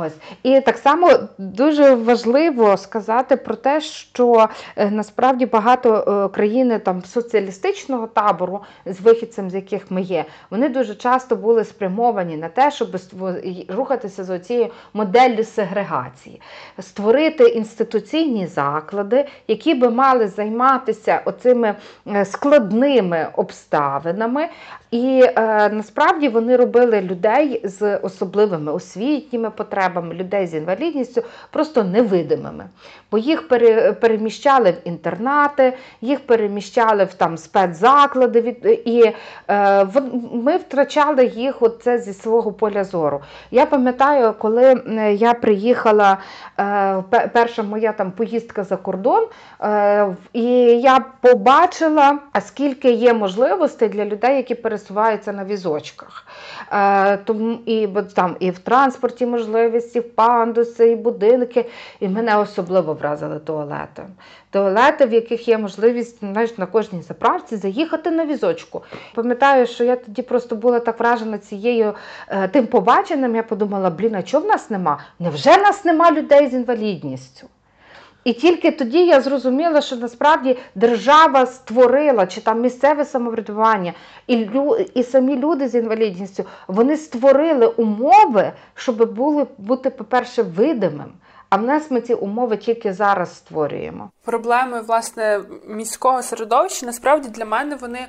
Ось. 0.00 0.12
І 0.42 0.60
так 0.60 0.76
само 0.76 1.10
дуже 1.38 1.94
важливо 1.94 2.76
сказати 2.76 3.36
про 3.36 3.54
те, 3.54 3.80
що 3.80 4.48
е, 4.76 4.90
насправді 4.90 5.46
багато 5.46 5.94
е, 5.94 6.34
країни 6.34 6.78
там 6.78 7.04
соціалістичного 7.04 8.06
табору, 8.06 8.60
з 8.86 9.00
вихідцем, 9.00 9.50
з 9.50 9.54
яких 9.54 9.90
ми 9.90 10.02
є, 10.02 10.24
вони 10.50 10.68
дуже 10.68 10.94
часто 10.94 11.36
були 11.36 11.64
спрямовані 11.64 12.36
на 12.36 12.48
те, 12.48 12.70
щоб 12.70 12.88
рухатися 13.68 14.24
з 14.24 14.38
цією 14.38 14.68
моделлю 14.92 15.44
сегрегації, 15.44 16.40
створити 16.78 17.44
інституційні 17.44 18.46
заклади, 18.46 19.26
які 19.48 19.74
би 19.74 19.90
мали 19.90 20.28
займатися 20.28 21.22
оцими 21.24 21.74
е, 22.06 22.24
складними 22.24 23.28
обставинами, 23.36 24.48
і 24.90 25.24
е, 25.36 25.68
насправді 25.68 26.28
вони 26.28 26.56
робили 26.56 27.00
людей 27.00 27.60
з 27.64 27.96
особливими 27.96 28.72
освітніми 28.72 29.50
потребами, 29.50 29.87
людей 29.96 30.46
з 30.46 30.54
інвалідністю 30.54 31.22
просто 31.50 31.84
невидимими. 31.84 32.64
Бо 33.10 33.18
їх 33.18 33.48
переміщали 34.00 34.70
в 34.70 34.88
інтернати, 34.88 35.72
їх 36.00 36.20
переміщали 36.20 37.04
в 37.04 37.14
там 37.14 37.38
спецзаклади, 37.38 38.56
і 38.84 39.12
е, 39.48 39.86
ми 40.32 40.56
втрачали 40.56 41.24
їх 41.26 41.62
оце 41.62 41.98
зі 41.98 42.12
свого 42.12 42.52
поля 42.52 42.84
зору. 42.84 43.20
Я 43.50 43.66
пам'ятаю, 43.66 44.34
коли 44.38 44.82
я 45.12 45.34
приїхала, 45.34 46.18
е, 46.60 47.02
перша 47.32 47.62
моя 47.62 47.92
там 47.92 48.12
поїздка 48.12 48.64
за 48.64 48.76
кордон, 48.76 49.26
е, 49.60 50.16
і 50.32 50.44
я 50.80 51.04
побачила, 51.20 52.18
скільки 52.40 52.90
є 52.90 53.14
можливостей 53.14 53.88
для 53.88 54.04
людей, 54.04 54.36
які 54.36 54.54
пересуваються 54.54 55.32
на 55.32 55.44
візочках. 55.44 56.26
І 57.66 57.88
там 58.14 58.36
і 58.40 58.50
в 58.50 58.58
транспорті 58.58 59.26
можливість, 59.26 59.77
і 59.96 60.00
пандуси, 60.00 60.90
і 60.90 60.96
будинки. 60.96 61.66
І 62.00 62.08
мене 62.08 62.38
особливо 62.38 62.94
вразили 62.94 63.38
туалети. 63.38 64.02
Туалети, 64.50 65.06
в 65.06 65.12
яких 65.12 65.48
є 65.48 65.58
можливість 65.58 66.20
знаєш, 66.20 66.58
на 66.58 66.66
кожній 66.66 67.02
заправці 67.02 67.56
заїхати 67.56 68.10
на 68.10 68.26
візочку. 68.26 68.82
Пам'ятаю, 69.14 69.66
що 69.66 69.84
я 69.84 69.96
тоді 69.96 70.22
просто 70.22 70.56
була 70.56 70.80
так 70.80 71.00
вражена 71.00 71.38
цією 71.38 71.94
е, 72.28 72.48
тим 72.48 72.66
побаченим. 72.66 73.36
Я 73.36 73.42
подумала, 73.42 73.90
блін, 73.90 74.14
а 74.14 74.22
чого 74.22 74.44
в 74.44 74.46
нас 74.46 74.70
нема? 74.70 74.98
Невже 75.18 75.56
в 75.56 75.62
нас 75.62 75.84
нема 75.84 76.12
людей 76.12 76.48
з 76.48 76.54
інвалідністю? 76.54 77.46
І 78.24 78.32
тільки 78.32 78.70
тоді 78.70 79.06
я 79.06 79.20
зрозуміла, 79.20 79.80
що 79.80 79.96
насправді 79.96 80.58
держава 80.74 81.46
створила 81.46 82.26
чи 82.26 82.40
там 82.40 82.60
місцеве 82.60 83.04
самоврядування, 83.04 83.92
і 84.26 84.46
лю, 84.46 84.76
і 84.94 85.02
самі 85.02 85.36
люди 85.36 85.68
з 85.68 85.74
інвалідністю 85.74 86.44
вони 86.68 86.96
створили 86.96 87.66
умови, 87.66 88.52
щоб 88.74 89.14
були 89.14 89.46
бути, 89.58 89.90
по-перше, 89.90 90.42
видимим. 90.42 91.12
А 91.50 91.56
в 91.56 91.62
нас 91.62 91.90
ми 91.90 92.00
ці 92.00 92.14
умови 92.14 92.56
тільки 92.56 92.92
зараз 92.92 93.36
створюємо. 93.36 94.10
Проблеми 94.24 94.80
власне 94.80 95.40
міського 95.66 96.22
середовища 96.22 96.86
насправді 96.86 97.28
для 97.28 97.44
мене 97.44 97.76
вони 97.76 98.08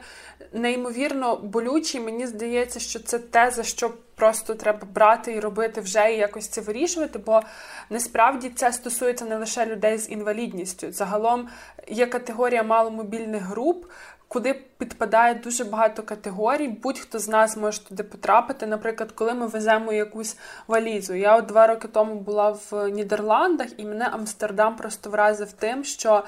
неймовірно 0.54 1.36
болючі. 1.36 2.00
Мені 2.00 2.28
здається, 2.28 2.80
що 2.80 3.00
це 3.00 3.20
те, 3.20 3.52
за 3.52 3.64
що 3.64 3.92
просто 4.16 4.56
треба 4.56 4.88
брати 4.94 5.34
і 5.34 5.40
робити 5.40 5.82
вже 5.82 6.14
і 6.14 6.18
якось 6.18 6.48
це 6.48 6.62
вирішувати. 6.62 7.20
Бо 7.20 7.42
насправді 7.90 8.50
це 8.50 8.74
стосується 8.74 9.26
не 9.26 9.38
лише 9.38 9.66
людей 9.66 9.98
з 9.98 10.10
інвалідністю. 10.10 10.92
Загалом 10.92 11.48
є 11.88 12.06
категорія 12.06 12.64
маломобільних 12.64 13.44
груп. 13.44 13.86
Куди 14.32 14.54
підпадає 14.78 15.34
дуже 15.34 15.64
багато 15.64 16.04
категорій, 16.04 16.68
будь-хто 16.68 17.20
з 17.20 17.28
нас 17.28 17.58
може 17.58 17.86
туди 17.86 18.04
потрапити. 18.04 18.66
Наприклад, 18.66 19.12
коли 19.12 19.34
ми 19.34 19.48
веземо 19.48 19.94
якусь 19.94 20.38
валізу. 20.68 21.14
Я 21.14 21.38
от 21.38 21.46
два 21.46 21.68
роки 21.68 21.88
тому 21.88 22.16
була 22.16 22.58
в 22.72 22.90
Нідерландах, 22.90 23.68
і 23.78 23.86
мене 23.86 24.06
Амстердам 24.06 24.76
просто 24.76 25.10
вразив 25.10 25.52
тим, 25.52 25.84
що 25.84 26.24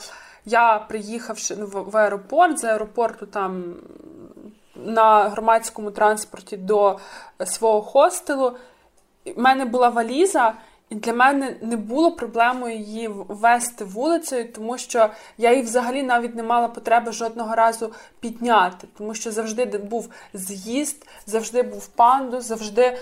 я 0.45 0.79
приїхавши 0.79 1.55
в 1.55 1.97
аеропорт 1.97 2.59
з 2.59 2.63
аеропорту 2.63 3.25
там 3.25 3.75
на 4.75 5.29
громадському 5.29 5.91
транспорті 5.91 6.57
до 6.57 6.99
свого 7.45 7.81
хостелу, 7.81 8.57
в 9.25 9.39
мене 9.39 9.65
була 9.65 9.89
валіза. 9.89 10.53
І 10.91 10.95
для 10.95 11.13
мене 11.13 11.55
не 11.61 11.77
було 11.77 12.11
проблемою 12.11 12.77
її 12.77 13.09
вести 13.27 13.85
вулицею, 13.85 14.53
тому 14.53 14.77
що 14.77 15.09
я 15.37 15.51
її 15.51 15.63
взагалі 15.63 16.03
навіть 16.03 16.35
не 16.35 16.43
мала 16.43 16.67
потреби 16.67 17.11
жодного 17.11 17.55
разу 17.55 17.93
підняти, 18.19 18.87
тому 18.97 19.13
що 19.13 19.31
завжди 19.31 19.65
був 19.65 20.09
з'їзд, 20.33 21.07
завжди 21.25 21.63
був 21.63 21.87
панду, 21.87 22.41
завжди, 22.41 22.81
е, 22.81 22.97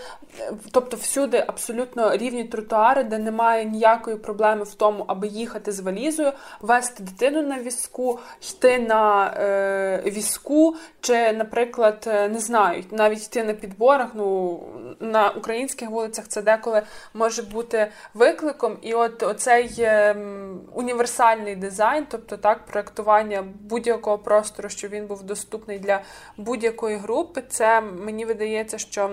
тобто 0.71 0.97
всюди 0.97 1.45
абсолютно 1.47 2.17
рівні 2.17 2.43
тротуари, 2.43 3.03
де 3.03 3.17
немає 3.17 3.65
ніякої 3.65 4.17
проблеми 4.17 4.63
в 4.63 4.73
тому, 4.73 5.05
аби 5.07 5.27
їхати 5.27 5.71
з 5.71 5.79
валізою, 5.79 6.31
вести 6.61 7.03
дитину 7.03 7.41
на 7.41 7.59
візку, 7.59 8.19
йти 8.41 8.79
на 8.79 9.33
е, 9.37 10.03
візку, 10.05 10.75
чи, 11.01 11.33
наприклад, 11.33 12.03
е, 12.07 12.29
не 12.29 12.39
знаю, 12.39 12.83
навіть 12.91 13.25
йти 13.25 13.43
на 13.43 13.53
підборах. 13.53 14.09
Ну 14.13 14.59
на 14.99 15.29
українських 15.29 15.89
вулицях 15.89 16.27
це 16.27 16.41
деколи 16.41 16.81
може 17.13 17.41
бути 17.41 17.78
викликом. 18.13 18.77
І 18.81 18.93
от 18.93 19.23
оцей 19.23 19.75
ем, 19.79 20.61
універсальний 20.73 21.55
дизайн, 21.55 22.05
тобто 22.09 22.37
так, 22.37 22.65
проектування 22.65 23.43
будь-якого 23.61 24.17
простору, 24.17 24.69
щоб 24.69 24.91
він 24.91 25.07
був 25.07 25.23
доступний 25.23 25.79
для 25.79 26.01
будь-якої 26.37 26.97
групи, 26.97 27.43
це 27.49 27.81
мені 27.81 28.25
видається, 28.25 28.77
що. 28.77 29.11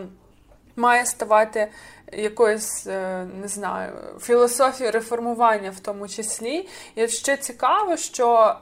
Має 0.79 1.07
ставати 1.07 1.69
якоюсь, 2.13 2.87
е, 2.87 3.27
не 3.41 3.49
знаю, 3.49 3.93
філософією 4.21 4.93
реформування 4.93 5.71
в 5.71 5.81
тому 5.81 6.09
числі. 6.09 6.69
І 6.95 7.09
ще 7.09 7.37
цікаво, 7.37 7.97
що 7.97 8.57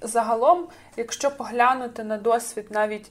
загалом, 0.00 0.66
якщо 0.96 1.30
поглянути 1.30 2.04
на 2.04 2.16
досвід 2.16 2.66
навіть 2.70 3.10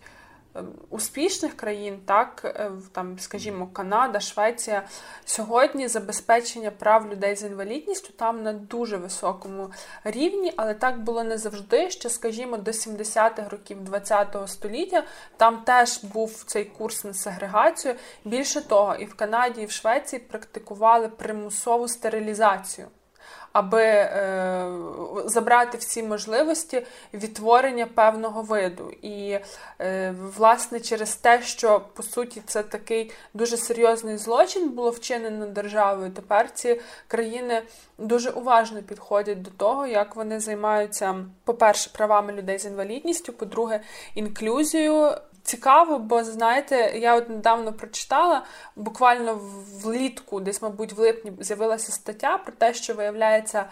успішних 0.89 1.57
країн, 1.57 1.99
так 2.05 2.41
е, 2.45 2.71
там, 2.91 3.19
скажімо, 3.19 3.69
Канада, 3.73 4.19
Швеція, 4.19 4.83
сьогодні 5.25 5.87
забезпечення 5.87 6.71
прав 6.71 7.11
людей 7.11 7.35
з 7.35 7.43
інвалідністю 7.43 8.13
там 8.13 8.43
на 8.43 8.53
дуже 8.53 8.97
високому 8.97 9.71
рівні, 10.03 10.53
але 10.57 10.73
так 10.73 10.99
було 10.99 11.23
не 11.23 11.37
завжди. 11.37 11.89
Ще, 11.89 12.09
скажімо, 12.09 12.57
до 12.57 12.71
70-х 12.71 13.49
років 13.49 13.77
ХХ 13.91 14.47
століття 14.47 15.03
там 15.37 15.57
теж 15.57 16.03
був 16.03 16.43
цей 16.45 16.65
курс 16.65 17.03
на 17.03 17.13
сегрегацію. 17.13 17.95
Більше 18.25 18.61
того, 18.61 18.95
і 18.95 19.05
в 19.05 19.13
Канаді, 19.13 19.61
і 19.61 19.65
в 19.65 19.71
Швеції 19.71 20.19
практикували 20.19 21.07
примусову 21.07 21.87
стерилізацію 21.87 22.87
аби 23.53 23.83
е, 23.83 24.71
забрати 25.25 25.77
всі 25.77 26.03
можливості 26.03 26.85
відтворення 27.13 27.85
певного 27.85 28.41
виду. 28.41 28.91
І, 29.01 29.39
е, 29.81 30.15
власне, 30.37 30.79
через 30.79 31.15
те, 31.15 31.41
що 31.41 31.81
по 31.93 32.03
суті 32.03 32.41
це 32.45 32.63
такий 32.63 33.11
дуже 33.33 33.57
серйозний 33.57 34.17
злочин 34.17 34.69
було 34.69 34.89
вчинено 34.89 35.45
державою, 35.45 36.11
тепер 36.11 36.51
ці 36.51 36.81
країни 37.07 37.61
дуже 37.97 38.29
уважно 38.29 38.81
підходять 38.81 39.41
до 39.41 39.51
того, 39.51 39.87
як 39.87 40.15
вони 40.15 40.39
займаються, 40.39 41.15
по-перше, 41.43 41.89
правами 41.93 42.33
людей 42.33 42.59
з 42.59 42.65
інвалідністю, 42.65 43.33
по-друге, 43.33 43.81
інклюзією. 44.15 45.11
Цікаво, 45.43 45.99
бо 45.99 46.23
знаєте, 46.23 46.93
я 46.95 47.15
от 47.15 47.29
недавно 47.29 47.73
прочитала 47.73 48.45
буквально 48.75 49.39
влітку, 49.83 50.39
десь, 50.39 50.61
мабуть, 50.61 50.93
в 50.93 50.99
липні 50.99 51.31
з'явилася 51.39 51.91
стаття 51.91 52.37
про 52.37 52.53
те, 52.53 52.73
що 52.73 52.93
виявляється 52.93 53.65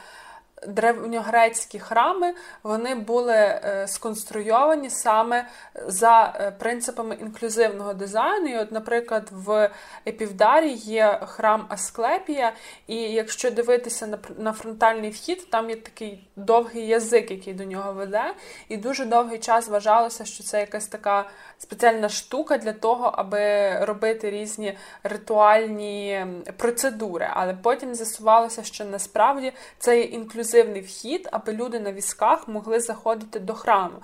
древньогрецькі 0.68 1.80
храми 1.80 2.34
вони 2.64 2.96
були 2.96 3.34
е, 3.34 3.86
сконструйовані 3.88 4.90
саме 4.90 5.48
за 5.88 6.34
е, 6.36 6.52
принципами 6.52 7.16
інклюзивного 7.16 7.94
дизайну. 7.94 8.48
І 8.48 8.58
от, 8.58 8.72
Наприклад, 8.72 9.30
в 9.32 9.70
Епівдарі 10.08 10.72
є 10.72 11.20
храм 11.28 11.66
Асклепія, 11.70 12.54
і 12.88 12.96
якщо 12.96 13.52
дивитися 13.52 14.18
на 14.38 14.54
фронтальний 14.54 15.10
вхід, 15.10 15.50
там 15.50 15.70
є 15.70 15.76
такий 15.76 16.28
довгий 16.36 16.88
язик, 16.88 17.32
який 17.32 17.54
до 17.54 17.64
нього 17.64 17.94
веде. 17.94 18.34
І 18.70 18.78
дуже 18.78 19.06
довгий 19.06 19.40
час 19.40 19.68
вважалося, 19.68 20.26
що 20.26 20.44
це 20.44 20.60
якась 20.60 20.88
така 20.88 21.26
спеціальна 21.58 22.10
штука 22.10 22.58
для 22.58 22.74
того, 22.74 23.12
аби 23.16 23.76
робити 23.86 24.30
різні 24.30 24.78
ритуальні 25.04 26.26
процедури. 26.58 27.28
Але 27.34 27.54
потім 27.54 27.96
з'ясувалося, 27.96 28.64
що 28.64 28.86
насправді 28.86 29.54
це 29.80 29.98
є 29.98 30.04
інклюзивний 30.04 30.51
вхід, 30.82 31.30
аби 31.32 31.54
люди 31.54 31.80
на 31.80 31.92
візках 31.92 32.48
могли 32.48 32.80
заходити 32.80 33.40
до 33.40 33.54
храму. 33.54 33.96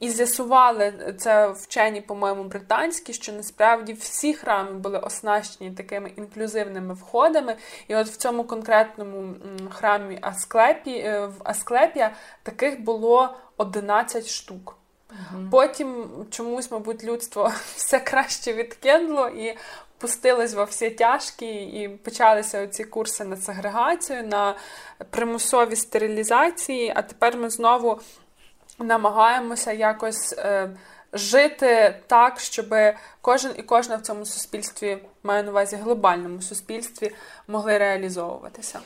І 0.00 0.08
з'ясували 0.08 1.14
це 1.18 1.48
вчені, 1.48 2.00
по-моєму, 2.00 2.44
британські, 2.44 3.12
що 3.12 3.32
насправді 3.32 3.92
всі 3.92 4.34
храми 4.34 4.72
були 4.72 4.98
оснащені 4.98 5.70
такими 5.70 6.12
інклюзивними 6.16 6.94
входами. 6.94 7.56
І 7.88 7.96
от 7.96 8.08
в 8.08 8.16
цьому 8.16 8.44
конкретному 8.44 9.34
храмі 9.70 10.18
Асклепі, 10.20 10.90
е, 10.90 11.26
в 11.26 11.34
Асклепія 11.44 12.10
таких 12.42 12.80
було 12.80 13.36
11 13.56 14.28
штук. 14.28 14.76
Потім 15.50 16.06
чомусь, 16.30 16.70
мабуть, 16.70 17.04
людство 17.04 17.52
все 17.76 18.00
краще 18.00 18.52
відкинуло 18.52 19.28
і 19.28 19.56
пустилось 20.04 20.54
во 20.54 20.64
всі 20.64 20.90
тяжкі, 20.90 21.46
і 21.46 21.88
почалися 21.88 22.62
оці 22.62 22.84
курси 22.84 23.24
на 23.24 23.36
сегрегацію, 23.36 24.22
на 24.26 24.54
примусові 25.10 25.76
стерилізації. 25.76 26.92
А 26.96 27.02
тепер 27.02 27.36
ми 27.36 27.50
знову 27.50 28.00
намагаємося 28.78 29.72
якось 29.72 30.34
е, 30.38 30.70
жити 31.12 32.00
так, 32.06 32.40
щоб 32.40 32.74
кожен 33.20 33.52
і 33.56 33.62
кожна 33.62 33.96
в 33.96 34.02
цьому 34.02 34.26
суспільстві, 34.26 34.98
маю 35.22 35.44
на 35.44 35.50
увазі 35.50 35.76
глобальному 35.76 36.42
суспільстві, 36.42 37.14
могли 37.48 37.78
реалізовуватися. 37.78 38.80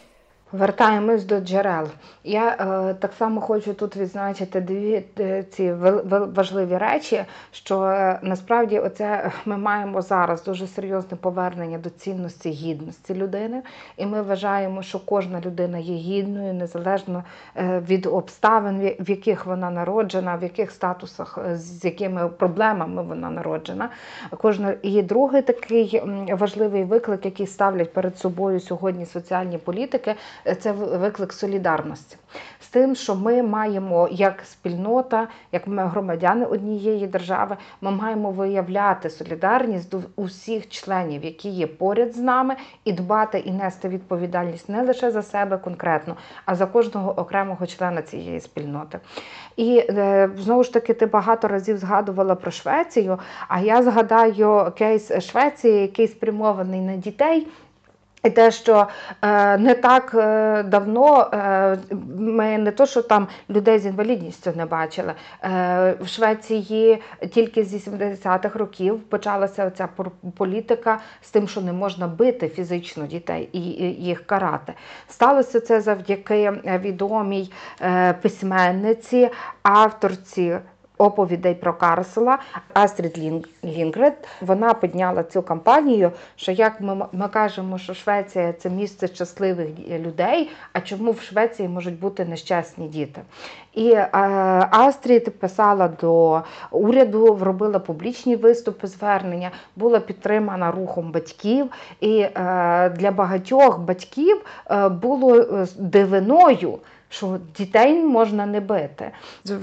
Вертаємось 0.52 1.24
до 1.24 1.40
джерел. 1.40 1.88
Я 2.24 2.48
е, 2.48 2.94
так 2.94 3.12
само 3.12 3.40
хочу 3.40 3.74
тут 3.74 3.96
відзначити 3.96 4.60
дві 4.60 5.04
е, 5.20 5.42
ці 5.42 5.72
важливі 6.10 6.76
речі, 6.76 7.24
що 7.50 7.82
е, 7.82 8.18
насправді 8.22 8.78
оце 8.78 9.30
ми 9.44 9.56
маємо 9.56 10.02
зараз 10.02 10.44
дуже 10.44 10.66
серйозне 10.66 11.16
повернення 11.16 11.78
до 11.78 11.90
цінності 11.90 12.50
гідності 12.50 13.14
людини, 13.14 13.62
і 13.96 14.06
ми 14.06 14.22
вважаємо, 14.22 14.82
що 14.82 15.00
кожна 15.00 15.40
людина 15.40 15.78
є 15.78 15.94
гідною, 15.94 16.54
незалежно 16.54 17.24
е, 17.56 17.82
від 17.88 18.06
обставин, 18.06 18.94
в 19.00 19.10
яких 19.10 19.46
вона 19.46 19.70
народжена, 19.70 20.36
в 20.36 20.42
яких 20.42 20.70
статусах, 20.70 21.38
е, 21.46 21.56
з 21.56 21.84
якими 21.84 22.28
проблемами 22.28 23.02
вона 23.02 23.30
народжена. 23.30 23.90
Кожна 24.38 24.74
і 24.82 25.02
другий 25.02 25.42
такий 25.42 26.02
важливий 26.32 26.84
виклик, 26.84 27.24
який 27.24 27.46
ставлять 27.46 27.92
перед 27.92 28.18
собою 28.18 28.60
сьогодні 28.60 29.06
соціальні 29.06 29.58
політики 29.58 30.14
це 30.60 30.72
виклик 30.72 31.32
солідарності 31.32 32.16
з 32.68 32.70
тим, 32.70 32.94
що 32.94 33.14
ми 33.14 33.42
маємо 33.42 34.08
як 34.10 34.42
спільнота, 34.44 35.28
як 35.52 35.66
ми 35.66 35.86
громадяни 35.86 36.44
однієї 36.44 37.06
держави, 37.06 37.56
ми 37.80 37.90
маємо 37.90 38.30
виявляти 38.30 39.10
солідарність 39.10 39.90
до 39.90 40.00
усіх 40.16 40.68
членів, 40.68 41.24
які 41.24 41.48
є 41.48 41.66
поряд 41.66 42.14
з 42.14 42.18
нами, 42.18 42.56
і 42.84 42.92
дбати 42.92 43.38
і 43.38 43.52
нести 43.52 43.88
відповідальність 43.88 44.68
не 44.68 44.82
лише 44.82 45.10
за 45.10 45.22
себе 45.22 45.58
конкретно, 45.58 46.16
а 46.44 46.54
за 46.54 46.66
кожного 46.66 47.20
окремого 47.20 47.66
члена 47.66 48.02
цієї 48.02 48.40
спільноти. 48.40 49.00
І 49.56 49.78
е, 49.90 50.30
знову 50.36 50.64
ж 50.64 50.72
таки, 50.72 50.94
ти 50.94 51.06
багато 51.06 51.48
разів 51.48 51.78
згадувала 51.78 52.34
про 52.34 52.50
Швецію. 52.50 53.18
А 53.48 53.60
я 53.60 53.82
згадаю 53.82 54.72
кейс 54.78 55.20
Швеції, 55.20 55.80
який 55.80 56.08
спрямований 56.08 56.80
на 56.80 56.96
дітей 56.96 57.46
І 58.24 58.30
те, 58.30 58.50
що 58.50 58.86
е, 59.22 59.58
не 59.58 59.74
так 59.74 60.14
е, 60.14 60.62
давно 60.62 61.30
е, 61.32 61.78
ми 62.18 62.58
не 62.58 62.70
то, 62.70 62.86
що 62.86 63.02
там 63.02 63.28
людей 63.50 63.78
з 63.78 63.86
інвалідністю 63.86 64.52
не 64.56 64.66
бачили. 64.66 65.12
Е, 65.44 65.94
В 66.00 66.08
Швеції 66.08 67.02
тільки 67.30 67.64
зі 67.64 67.90
70-х 67.90 68.58
років 68.58 69.00
почалася 69.00 69.70
ця 69.70 69.88
політика 70.36 70.98
з 71.22 71.30
тим, 71.30 71.48
що 71.48 71.60
не 71.60 71.72
можна 71.72 72.06
бити 72.06 72.48
фізично 72.48 73.06
дітей 73.06 73.48
і 73.52 73.60
їх 74.04 74.26
карати. 74.26 74.74
Сталося 75.08 75.60
це 75.60 75.80
завдяки 75.80 76.50
відомій 76.64 77.52
е, 77.82 78.12
письменниці, 78.12 79.30
авторці 79.62 80.58
оповідей 80.98 81.54
про 81.54 81.74
Карсела 81.74 82.38
Астрід 82.74 83.18
Лінгред. 83.64 84.28
Вона 84.40 84.74
підняла 84.74 85.22
цю 85.22 85.42
кампанію. 85.42 86.12
Що 86.36 86.52
як 86.52 86.80
ми, 86.80 87.06
ми 87.12 87.28
кажемо, 87.28 87.78
що 87.78 87.94
Швеція 87.94 88.52
це 88.52 88.70
місце 88.70 89.08
щасливих 89.08 89.68
людей, 89.88 90.50
а 90.72 90.80
чому 90.80 91.12
в 91.12 91.20
Швеції 91.20 91.68
можуть 91.68 92.00
бути 92.00 92.24
нещасні 92.24 92.88
діти? 92.88 93.20
І 93.74 93.90
е, 93.90 94.08
Астрід 94.70 95.38
писала 95.38 95.88
до 96.00 96.42
уряду, 96.70 97.38
робила 97.40 97.78
публічні 97.78 98.36
виступи, 98.36 98.86
звернення, 98.86 99.50
була 99.76 100.00
підтримана 100.00 100.70
рухом 100.70 101.12
батьків. 101.12 101.70
І 102.00 102.20
е, 102.20 102.30
для 102.90 103.10
багатьох 103.10 103.78
батьків 103.78 104.44
е, 104.70 104.88
було 104.88 105.36
е, 105.36 105.66
дивиною 105.78 106.78
що 107.08 107.38
дітей 107.58 107.94
можна 107.94 108.46
не 108.46 108.60
бити. 108.60 109.10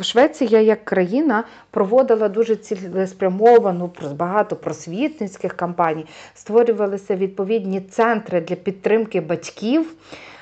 Швеція 0.02 0.62
як 0.62 0.86
країна 0.86 1.44
проводила 1.72 2.30
дуже 2.30 2.56
цілеспрямовану, 2.56 3.92
багато 4.16 4.56
просвітницьких 4.56 5.54
кампаній, 5.54 6.06
створювалися 6.34 7.16
відповідні 7.16 7.82
центри 7.82 8.42
для 8.42 8.56
підтримки 8.56 9.22
батьків. 9.22 9.94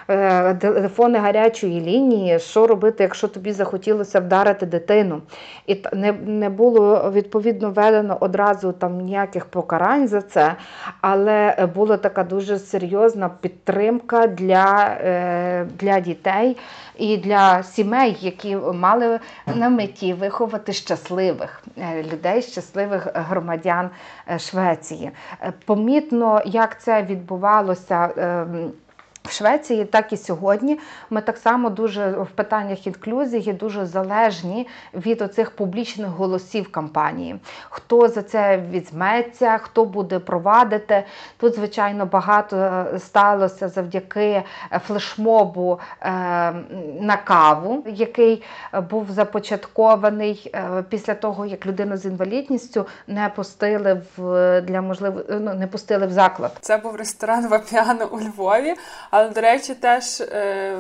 Е, 0.09 0.53
телефони 0.53 1.19
гарячої 1.19 1.81
лінії, 1.81 2.39
що 2.39 2.67
робити, 2.67 3.03
якщо 3.03 3.27
тобі 3.27 3.51
захотілося 3.51 4.19
вдарити 4.19 4.65
дитину. 4.65 5.21
І 5.67 5.83
не 5.93 6.11
не 6.11 6.49
було 6.49 7.11
відповідно 7.11 7.71
введено 7.71 8.17
одразу 8.19 8.71
там 8.71 8.97
ніяких 8.97 9.45
покарань 9.45 10.07
за 10.07 10.21
це, 10.21 10.55
але 11.01 11.67
була 11.75 11.97
така 11.97 12.23
дуже 12.23 12.59
серйозна 12.59 13.29
підтримка 13.29 14.27
для, 14.27 14.97
е, 15.01 15.67
для 15.79 15.99
дітей 15.99 16.57
і 16.97 17.17
для 17.17 17.63
сімей, 17.63 18.17
які 18.19 18.55
мали 18.73 19.19
на 19.55 19.69
меті 19.69 20.13
виховати 20.13 20.73
щасливих 20.73 21.63
е, 21.77 22.03
людей, 22.03 22.41
щасливих 22.41 23.07
громадян 23.13 23.89
Швеції. 24.37 25.11
Помітно, 25.65 26.41
як 26.45 26.81
це 26.81 27.03
відбувалося. 27.03 28.09
В 29.27 29.31
Швеції, 29.31 29.85
так 29.85 30.13
і 30.13 30.17
сьогодні, 30.17 30.79
ми 31.09 31.21
так 31.21 31.37
само 31.37 31.69
дуже 31.69 32.09
в 32.09 32.27
питаннях 32.35 32.87
інклюзії 32.87 33.53
дуже 33.53 33.85
залежні 33.85 34.67
від 34.93 35.21
оцих 35.21 35.51
публічних 35.51 36.07
голосів 36.09 36.71
кампанії. 36.71 37.39
Хто 37.69 38.07
за 38.07 38.21
це 38.21 38.63
візьметься, 38.71 39.57
хто 39.57 39.85
буде 39.85 40.19
провадити. 40.19 41.03
Тут, 41.37 41.55
звичайно, 41.55 42.05
багато 42.05 42.57
е, 42.57 42.99
сталося 42.99 43.67
завдяки 43.67 44.43
флешмобу 44.87 45.79
е, 46.01 46.09
на 47.01 47.17
каву, 47.23 47.83
який 47.87 48.43
був 48.89 49.11
започаткований 49.11 50.51
е, 50.55 50.83
після 50.89 51.13
того, 51.13 51.45
як 51.45 51.65
людину 51.65 51.97
з 51.97 52.05
інвалідністю 52.05 52.85
не 53.07 53.29
пустили 53.35 54.01
в 54.17 54.61
для 54.61 54.81
можливо, 54.81 55.21
ну 55.29 55.53
не 55.53 55.67
пустили 55.67 56.07
в 56.07 56.11
заклад. 56.11 56.51
Це 56.61 56.77
був 56.77 56.95
ресторан 56.95 57.47
Вапіано 57.47 58.07
у 58.11 58.19
Львові. 58.19 58.73
Але, 59.15 59.29
до 59.29 59.41
речі, 59.41 59.75
теж 59.75 60.21
е, 60.21 60.77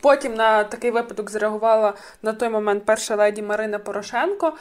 потім 0.00 0.34
на 0.34 0.64
такий 0.64 0.90
випадок 0.90 1.30
зреагувала 1.30 1.94
на 2.22 2.32
той 2.32 2.48
момент 2.48 2.84
перша 2.84 3.16
леді 3.16 3.42
Марина 3.42 3.78
Порошенко. 3.78 4.52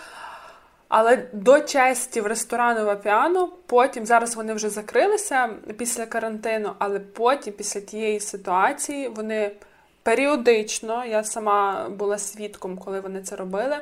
Але 0.87 1.17
до 1.33 1.59
честі 1.59 2.21
в 2.21 2.25
ресторану 2.25 2.85
Вапіано, 2.85 3.49
потім 3.65 4.05
зараз 4.05 4.35
вони 4.35 4.53
вже 4.53 4.69
закрилися 4.69 5.49
після 5.77 6.05
карантину, 6.05 6.73
але 6.79 6.99
потім, 6.99 7.53
після 7.53 7.81
тієї 7.81 8.19
ситуації, 8.19 9.07
вони 9.07 9.51
періодично, 10.03 11.05
я 11.05 11.23
сама 11.23 11.89
була 11.89 12.17
свідком, 12.17 12.77
коли 12.77 12.99
вони 12.99 13.21
це 13.21 13.35
робили 13.35 13.77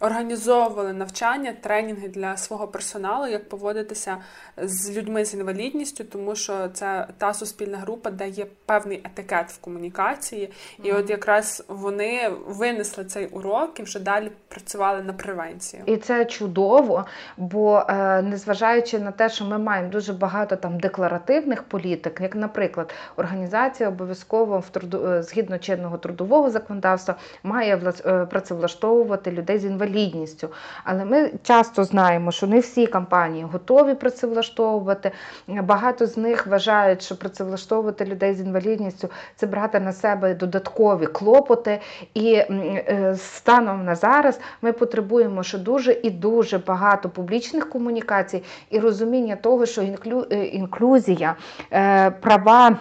організовували 0.00 0.92
навчання, 0.92 1.54
тренінги 1.60 2.08
для 2.08 2.36
свого 2.36 2.68
персоналу, 2.68 3.26
як 3.26 3.48
поводитися 3.48 4.16
з 4.56 4.96
людьми 4.96 5.24
з 5.24 5.34
інвалідністю, 5.34 6.04
тому 6.04 6.36
що 6.36 6.68
це 6.68 7.06
та 7.18 7.34
суспільна 7.34 7.78
група, 7.78 8.10
де 8.10 8.28
є 8.28 8.46
певний 8.66 9.00
етикет 9.04 9.50
в 9.50 9.60
комунікації, 9.60 10.50
і 10.82 10.92
от 10.92 11.10
якраз 11.10 11.64
вони 11.68 12.30
винесли 12.46 13.04
цей 13.04 13.26
урок 13.26 13.80
і 13.80 13.82
вже 13.82 14.00
далі 14.00 14.30
працювали 14.48 15.02
на 15.02 15.12
превенцію. 15.12 15.82
І 15.86 15.96
це 15.96 16.24
чудово, 16.24 17.04
бо 17.36 17.82
е, 17.88 18.22
незважаючи 18.22 18.98
на 18.98 19.10
те, 19.10 19.28
що 19.28 19.44
ми 19.44 19.58
маємо 19.58 19.88
дуже 19.88 20.12
багато 20.12 20.56
там 20.56 20.80
декларативних 20.80 21.62
політик, 21.62 22.20
як, 22.20 22.34
наприклад, 22.34 22.94
організація 23.16 23.88
обов'язково 23.88 24.58
в 24.58 24.68
труду 24.68 25.06
е, 25.06 25.22
згідно 25.22 25.58
чинного 25.58 25.98
трудового 25.98 26.50
законодавства 26.50 27.14
має 27.42 27.92
е, 28.06 28.26
працевлаштовувати 28.26 29.30
людей 29.30 29.58
з 29.58 29.64
інвалідністю 29.64 29.87
інвалідністю. 29.88 30.48
Але 30.84 31.04
ми 31.04 31.30
часто 31.42 31.84
знаємо, 31.84 32.32
що 32.32 32.46
не 32.46 32.60
всі 32.60 32.86
компанії 32.86 33.46
готові 33.52 33.94
працевлаштовувати. 33.94 35.10
Багато 35.48 36.06
з 36.06 36.16
них 36.16 36.46
вважають, 36.46 37.02
що 37.02 37.16
працевлаштовувати 37.16 38.04
людей 38.04 38.34
з 38.34 38.40
інвалідністю 38.40 39.08
це 39.36 39.46
брати 39.46 39.80
на 39.80 39.92
себе 39.92 40.34
додаткові 40.34 41.06
клопоти. 41.06 41.80
І 42.14 42.34
е, 42.34 43.16
станом 43.18 43.84
на 43.84 43.94
зараз 43.94 44.40
ми 44.62 44.72
потребуємо, 44.72 45.42
що 45.42 45.58
дуже 45.58 45.92
і 45.92 46.10
дуже 46.10 46.58
багато 46.58 47.08
публічних 47.08 47.70
комунікацій 47.70 48.42
і 48.70 48.78
розуміння 48.78 49.36
того, 49.36 49.66
що 49.66 49.82
е, 49.82 50.44
інклюзія, 50.44 51.36
е, 51.72 52.10
права. 52.10 52.76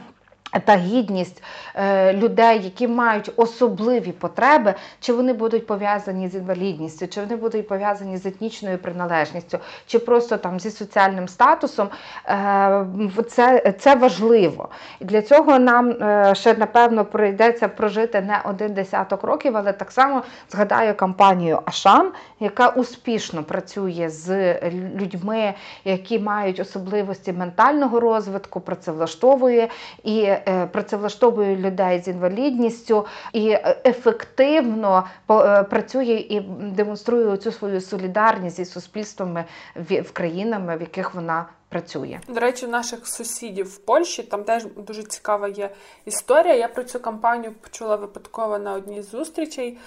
Та 0.66 0.76
гідність 0.76 1.44
е, 1.76 2.14
людей, 2.14 2.64
які 2.64 2.88
мають 2.88 3.32
особливі 3.36 4.12
потреби, 4.12 4.74
чи 5.00 5.14
вони 5.14 5.34
будуть 5.34 5.68
пов'язані 5.68 6.30
з 6.30 6.36
інвалідністю, 6.36 7.08
чи 7.08 7.22
вони 7.22 7.36
будуть 7.36 7.68
пов'язані 7.68 8.18
з 8.18 8.26
етнічною 8.26 8.78
приналежністю, 8.78 9.60
чи 9.88 10.00
просто 10.00 10.38
там 10.38 10.60
зі 10.60 10.72
соціальним 10.72 11.28
статусом, 11.28 11.90
е, 12.26 12.86
це 13.30 13.74
це 13.80 13.96
важливо. 13.96 14.70
І 15.00 15.06
для 15.06 15.22
цього 15.22 15.60
нам 15.60 15.90
е, 15.90 16.36
ще 16.36 16.54
напевно 16.54 17.06
прийдеться 17.06 17.68
прожити 17.68 18.22
не 18.22 18.42
один 18.44 18.74
десяток 18.74 19.24
років, 19.24 19.58
але 19.58 19.74
так 19.74 19.92
само 19.92 20.24
згадаю 20.50 20.96
кампанію 20.96 21.62
Ашан, 21.66 22.12
яка 22.40 22.70
успішно 22.70 23.44
працює 23.44 24.10
з 24.10 24.56
людьми, 24.96 25.54
які 25.86 26.20
мають 26.20 26.60
особливості 26.60 27.34
ментального 27.34 28.00
розвитку, 28.00 28.60
працевлаштовує 28.60 29.68
і. 30.04 30.37
Е, 30.48 30.68
працевлаштовує 30.68 31.56
людей 31.56 32.00
з 32.00 32.08
інвалідністю 32.08 33.06
і 33.34 33.58
ефективно 33.86 35.08
е, 35.32 35.64
працює 35.64 36.26
і 36.30 36.40
демонструє 36.62 37.38
цю 37.38 37.52
свою 37.52 37.82
солідарність 37.82 38.56
зі 38.56 38.66
суспільствами 38.66 39.46
в 39.76 40.12
країнами, 40.12 40.78
в 40.78 40.82
яких 40.82 41.16
вона. 41.16 41.46
Працює 41.70 42.20
до 42.28 42.40
речі, 42.40 42.68
наших 42.68 43.08
сусідів 43.08 43.66
в 43.66 43.78
Польщі 43.78 44.24
там 44.24 44.44
теж 44.44 44.66
дуже 44.66 45.04
цікава 45.04 45.48
є 45.48 45.70
історія. 46.06 46.56
Я 46.56 46.68
про 46.68 46.84
цю 46.84 47.00
кампанію 47.00 47.54
почула 47.54 47.96
випадково 47.96 48.60
на 48.60 48.74
одній 48.74 49.02
з 49.02 49.10
зустрічей. 49.10 49.78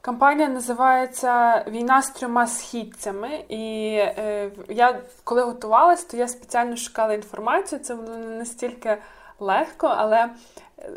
Кампанія 0.00 0.48
називається 0.48 1.64
Війна 1.68 2.02
з 2.02 2.10
трьома 2.10 2.46
східцями. 2.46 3.44
І 3.48 3.94
е, 3.98 4.50
я 4.68 5.00
коли 5.24 5.42
готувалась, 5.42 6.04
то 6.04 6.16
я 6.16 6.28
спеціально 6.28 6.76
шукала 6.76 7.14
інформацію. 7.14 7.78
Це 7.78 7.94
воно 7.94 8.18
не 8.18 8.36
настільки 8.36 8.98
легко, 9.40 9.94
але 9.96 10.28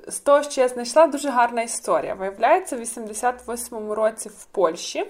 з 0.08 0.19
того, 0.19 0.43
що 0.43 0.62
я 0.62 0.67
знайшла, 0.67 1.08
дуже 1.08 1.30
гарна 1.30 1.62
історія. 1.62 2.13
Виявляється, 2.13 2.77
в 2.77 2.80
88-му 2.80 3.95
році 3.95 4.30
в 4.30 4.45
Польщі 4.45 5.06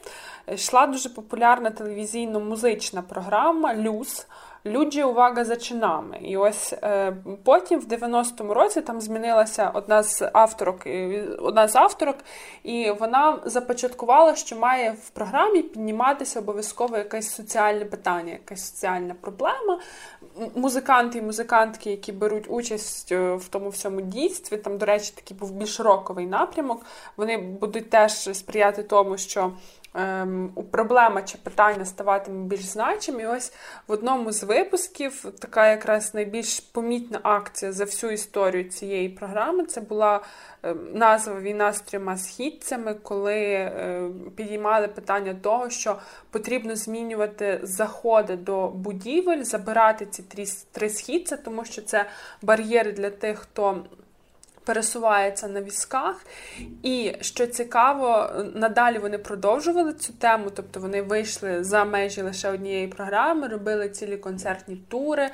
йшла 0.48 0.88
дуже 0.88 1.10
популярна 1.10 1.70
телевізійно-музична 1.70 3.02
програма 3.02 3.76
Люс. 3.76 4.28
Люджі 4.66 5.04
увага 5.04 5.46
за 5.46 5.56
чинами. 5.56 6.18
І 6.22 6.38
ось 6.38 6.74
е, 6.74 7.16
потім, 7.44 7.80
в 7.80 7.86
90-му 7.86 8.54
році, 8.54 8.82
там 8.82 9.02
змінилася 9.02 9.72
одна 9.74 10.04
з 10.04 10.30
авторок, 10.34 10.88
одна 11.40 11.68
з 11.68 11.76
авторок, 11.76 12.16
і 12.64 12.92
вона 12.92 13.40
започаткувала, 13.46 14.36
що 14.36 14.56
має 14.56 14.92
в 14.92 15.10
програмі 15.10 15.62
підніматися 15.62 16.40
обов'язково 16.40 16.98
якесь 16.98 17.32
соціальне 17.32 17.86
питання, 17.86 18.32
якась 18.32 18.72
соціальна 18.72 19.16
проблема. 19.22 19.80
Музиканти 20.56 21.18
і 21.18 21.22
музикантки, 21.22 21.92
які 21.92 22.12
беруть 22.12 22.46
участь 22.50 23.12
е, 23.12 23.36
в 23.36 23.48
тому 23.48 23.70
всьому 23.70 24.02
дійстві, 24.02 24.58
там, 24.58 24.78
до 24.78 24.86
речі, 24.86 25.14
такий 25.16 25.38
був 25.38 25.52
більш 25.52 25.80
роковий 25.80 26.26
напрямок. 26.26 26.86
Вони 27.18 27.38
будуть 27.38 27.90
теж 27.90 28.12
сприяти 28.12 28.84
тому, 28.84 29.18
що 29.18 29.52
проблема 30.72 31.22
чи 31.22 31.38
питання 31.38 31.86
ставатиме 31.86 32.48
більш 32.48 32.66
значим. 32.66 33.20
І 33.20 33.26
ось 33.26 33.54
в 33.88 33.92
одному 33.92 34.32
з 34.32 34.44
випусків 34.44 35.26
така 35.40 35.70
якраз 35.70 36.14
найбільш 36.14 36.60
помітна 36.60 37.20
акція 37.24 37.72
за 37.72 37.86
всю 37.86 38.14
історію 38.14 38.64
цієї 38.64 39.10
програми. 39.10 39.66
Це 39.66 39.82
була 39.82 40.22
ем, 40.64 40.80
назва 40.94 41.40
Війна 41.40 41.74
з 41.74 41.82
трьома 41.82 42.18
східцями, 42.18 42.94
коли 42.94 43.36
е, 43.36 44.10
підіймали 44.36 44.88
питання 44.88 45.34
того, 45.42 45.70
що 45.70 45.98
потрібно 46.30 46.76
змінювати 46.76 47.60
заходи 47.64 48.36
до 48.36 48.68
будівель, 48.68 49.44
забирати 49.44 50.06
ці 50.06 50.24
три 50.72 50.90
східця, 50.90 51.38
тому 51.38 51.66
що 51.66 51.82
це 51.82 52.06
бар'єри 52.42 52.92
для 52.92 53.10
тих, 53.10 53.40
хто 53.40 53.86
пересувається 54.64 55.48
на 55.48 55.62
візках. 55.62 56.26
І 56.84 57.14
що 57.22 57.48
цікаво, 57.48 58.30
надалі 58.56 58.98
вони 58.98 59.18
продовжували 59.18 59.94
цю 59.94 60.14
тему, 60.14 60.52
тобто 60.56 60.80
вони 60.80 61.02
вийшли 61.02 61.64
за 61.64 61.86
межі 61.86 62.22
лише 62.22 62.50
однієї 62.50 62.88
програми, 62.88 63.48
робили 63.48 63.90
цілі 63.90 64.18
концертні 64.18 64.76
тури. 64.76 65.30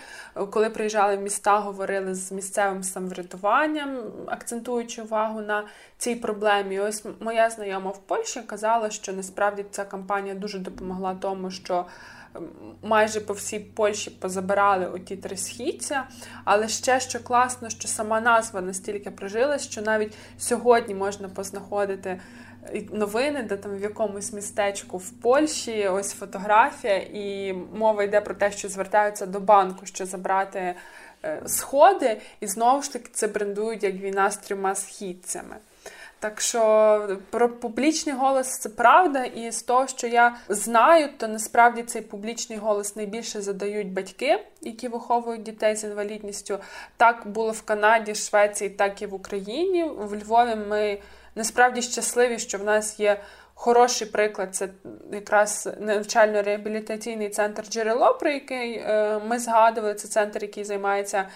Коли 0.50 0.70
приїжджали 0.70 1.18
в 1.18 1.22
міста, 1.22 1.60
говорили 1.60 2.16
з 2.16 2.32
місцевим 2.32 2.84
самоврядуванням, 2.84 3.98
акцентуючи 4.28 5.02
увагу 5.02 5.42
на 5.42 5.64
цій 5.98 6.16
проблемі. 6.16 6.80
Ось 6.80 7.06
моя 7.20 7.50
знайома 7.50 7.92
в 7.92 7.98
Польщі 7.98 8.42
казала, 8.42 8.90
що 8.90 9.14
насправді 9.14 9.66
ця 9.72 9.86
кампанія 9.86 10.36
дуже 10.36 10.60
допомогла 10.60 11.18
тому, 11.22 11.52
що 11.52 11.86
майже 12.82 13.20
по 13.20 13.34
всій 13.34 13.60
Польщі 13.60 14.10
позабирали 14.10 14.86
оті 14.86 15.16
три 15.16 15.38
східця. 15.38 16.04
Але 16.44 16.68
ще 16.68 17.00
що 17.00 17.24
класно, 17.24 17.70
що 17.70 17.88
сама 17.88 18.22
назва 18.22 18.62
настільки 18.62 19.12
прижилась, 19.12 19.64
що 19.64 19.82
навіть 19.82 20.14
сьогодні 20.38 20.96
можна 20.96 21.30
познаходити 21.30 22.20
новини, 22.92 23.44
де 23.44 23.58
там 23.58 23.78
в 23.78 23.82
якомусь 23.82 24.34
містечку 24.34 24.98
в 24.98 25.10
Польщі 25.10 25.88
ось 25.88 26.14
фотографія, 26.14 26.98
і 26.98 27.54
мова 27.74 28.04
йде 28.04 28.22
про 28.22 28.36
те, 28.36 28.52
що 28.52 28.70
звертаються 28.70 29.26
до 29.26 29.40
банку, 29.40 29.86
що 29.86 30.06
забрати 30.06 30.76
е, 31.26 31.42
сходи, 31.46 32.22
і 32.40 32.48
знову 32.48 32.82
ж 32.82 32.94
таки 32.94 33.10
це 33.14 33.28
брендують 33.28 33.84
як 33.84 33.94
війна 33.94 34.32
з 34.32 34.38
трьома 34.38 34.76
східцями. 34.76 35.56
Так 36.20 36.42
що 36.42 37.18
про 37.30 37.50
публічний 37.50 38.16
голос 38.16 38.58
це 38.58 38.70
правда, 38.70 39.24
і 39.24 39.52
з 39.52 39.64
того, 39.64 39.88
що 39.88 40.08
я 40.08 40.36
знаю, 40.50 41.10
то 41.18 41.28
насправді 41.28 41.84
цей 41.84 42.02
публічний 42.02 42.60
голос 42.60 42.96
найбільше 42.96 43.42
задають 43.42 43.94
батьки, 43.94 44.44
які 44.62 44.88
виховують 44.88 45.44
дітей 45.44 45.76
з 45.76 45.84
інвалідністю. 45.84 46.60
Так 46.98 47.28
було 47.28 47.52
в 47.52 47.62
Канаді, 47.62 48.16
Швеції, 48.16 48.70
так 48.70 49.02
і 49.02 49.06
в 49.06 49.14
Україні. 49.14 49.84
В 49.84 50.16
Львові 50.16 50.56
ми 50.56 51.00
насправді 51.36 51.82
щасливі, 51.82 52.40
що 52.40 52.58
в 52.58 52.64
нас 52.64 53.00
є. 53.00 53.20
Хороший 53.60 54.08
приклад 54.08 54.56
це 54.56 54.70
якраз 55.12 55.70
навчально-реабілітаційний 55.82 57.30
центр 57.30 57.64
джерело, 57.64 58.14
про 58.14 58.30
який 58.30 58.74
е, 58.74 59.20
ми 59.28 59.40
згадували. 59.40 59.94
Це 59.94 60.08
центр, 60.08 60.42
який 60.42 60.64
займається 60.64 61.28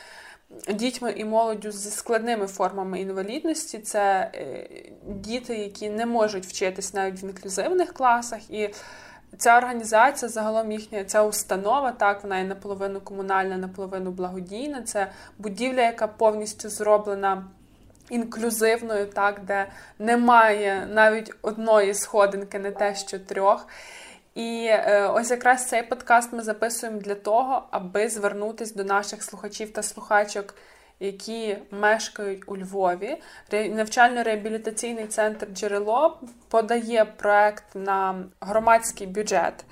дітьми 0.70 1.12
і 1.12 1.26
молоддю 1.26 1.72
зі 1.72 1.90
складними 1.90 2.48
формами 2.48 3.02
інвалідності. 3.02 3.80
Це 3.80 4.32
е, 4.36 4.68
діти, 5.08 5.58
які 5.58 5.90
не 5.90 6.06
можуть 6.06 6.46
вчитись 6.46 6.94
навіть 6.94 7.24
в 7.24 7.26
інклюзивних 7.26 7.94
класах. 7.94 8.50
І 8.50 8.74
ця 9.38 9.58
організація, 9.58 10.30
загалом 10.30 10.72
їхня 10.72 11.04
ця 11.04 11.24
установа, 11.24 11.92
так, 11.92 12.24
вона 12.24 12.38
є 12.38 12.44
наполовину 12.44 13.02
комунальна, 13.02 13.58
наполовину 13.58 14.12
благодійна. 14.12 14.82
Це 14.82 15.12
будівля, 15.38 15.82
яка 15.82 16.08
повністю 16.08 16.70
зроблена. 16.70 17.48
Інклюзивною, 18.10 19.06
так, 19.06 19.42
де 19.44 19.68
немає 20.00 20.88
навіть 20.94 21.34
одної 21.42 21.94
сходинки, 21.94 22.60
не 22.60 22.72
те 22.72 22.96
що 22.96 23.20
трьох. 23.20 23.68
І 24.36 24.66
е, 24.70 25.08
ось 25.08 25.32
якраз 25.32 25.68
цей 25.68 25.84
подкаст 25.84 26.34
ми 26.34 26.44
записуємо 26.44 27.00
для 27.00 27.16
того, 27.16 27.64
аби 27.72 28.10
звернутися 28.10 28.76
до 28.76 28.84
наших 28.84 29.24
слухачів 29.24 29.74
та 29.74 29.84
слухачок, 29.84 30.56
які 31.00 31.58
мешкають 31.72 32.44
у 32.48 32.58
Львові. 32.58 33.18
Навчально-реабілітаційний 33.52 35.08
центр 35.08 35.48
Джерело 35.54 36.20
подає 36.50 37.06
проект 37.06 37.64
на 37.76 38.24
громадський 38.42 39.08
бюджет. 39.08 39.66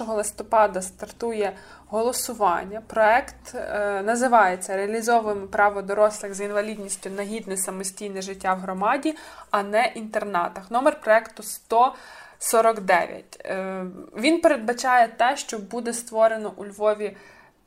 1 0.00 0.14
листопада 0.14 0.82
стартує 0.82 1.52
голосування. 1.86 2.82
Проект 2.86 3.54
е, 3.54 4.02
називається 4.02 4.76
Реалізовуємо 4.76 5.46
право 5.46 5.82
дорослих 5.82 6.34
з 6.34 6.40
інвалідністю 6.40 7.10
на 7.10 7.22
гідне 7.22 7.56
самостійне 7.56 8.22
життя 8.22 8.54
в 8.54 8.58
громаді, 8.58 9.16
а 9.50 9.62
не 9.62 9.92
інтернатах. 9.94 10.70
Номер 10.70 11.00
проекту 11.00 11.42
100. 11.42 11.94
49. 12.42 13.40
Е, 13.44 13.84
він 14.16 14.40
передбачає 14.40 15.08
те, 15.08 15.36
що 15.36 15.58
буде 15.58 15.92
створено 15.92 16.52
у 16.56 16.64
Львові 16.66 17.16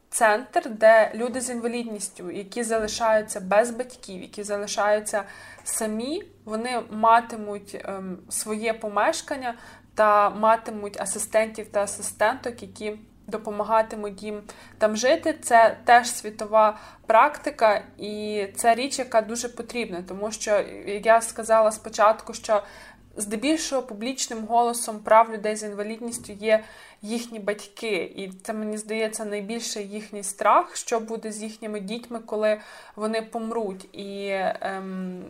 центр, 0.09 0.69
де 0.69 1.11
люди 1.15 1.41
з 1.41 1.49
інвалідністю, 1.49 2.31
які 2.31 2.63
залишаються 2.63 3.39
без 3.39 3.71
батьків, 3.71 4.21
які 4.21 4.43
залишаються 4.43 5.23
самі, 5.63 6.23
вони 6.45 6.81
матимуть 6.91 7.81
ем, 7.85 8.17
своє 8.29 8.73
помешкання 8.73 9.55
та 9.95 10.29
матимуть 10.29 11.01
асистентів 11.01 11.67
та 11.71 11.83
асистенток, 11.83 12.61
які 12.61 12.99
допомагатимуть 13.27 14.23
їм 14.23 14.41
там 14.77 14.95
жити. 14.95 15.35
Це 15.41 15.77
теж 15.85 16.09
світова 16.09 16.77
практика, 17.07 17.83
і 17.97 18.45
це 18.55 18.75
річ, 18.75 18.99
яка 18.99 19.21
дуже 19.21 19.49
потрібна, 19.49 20.03
тому 20.07 20.31
що 20.31 20.63
як 20.85 21.05
я 21.05 21.21
сказала 21.21 21.71
спочатку, 21.71 22.33
що 22.33 22.63
здебільшого 23.17 23.81
публічним 23.81 24.45
голосом 24.45 24.99
прав 24.99 25.33
людей 25.33 25.55
з 25.55 25.63
інвалідністю 25.63 26.33
є 26.33 26.63
їхні 27.01 27.39
батьки, 27.39 28.13
і 28.15 28.31
це 28.43 28.53
мені 28.53 28.77
здається 28.77 29.25
найбільше 29.25 29.81
їхній 29.81 30.23
страх, 30.23 30.75
що 30.75 30.99
буде 30.99 31.31
з 31.31 31.43
їхніми 31.43 31.79
дітьми, 31.79 32.19
коли 32.25 32.59
вони 32.95 33.21
помруть. 33.21 33.95
І 33.95 34.29
ем, 34.61 35.23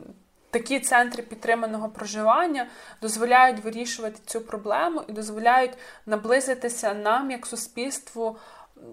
такі 0.50 0.80
центри 0.80 1.24
підтриманого 1.24 1.90
проживання 1.90 2.68
дозволяють 3.02 3.64
вирішувати 3.64 4.20
цю 4.26 4.42
проблему 4.42 5.02
і 5.08 5.12
дозволяють 5.12 5.74
наблизитися 6.06 6.94
нам 6.94 7.32
як 7.32 7.46
суспільству. 7.46 8.38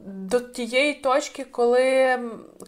До 0.05 0.41
тієї 0.41 0.95
точки, 0.95 1.45
коли 1.45 2.19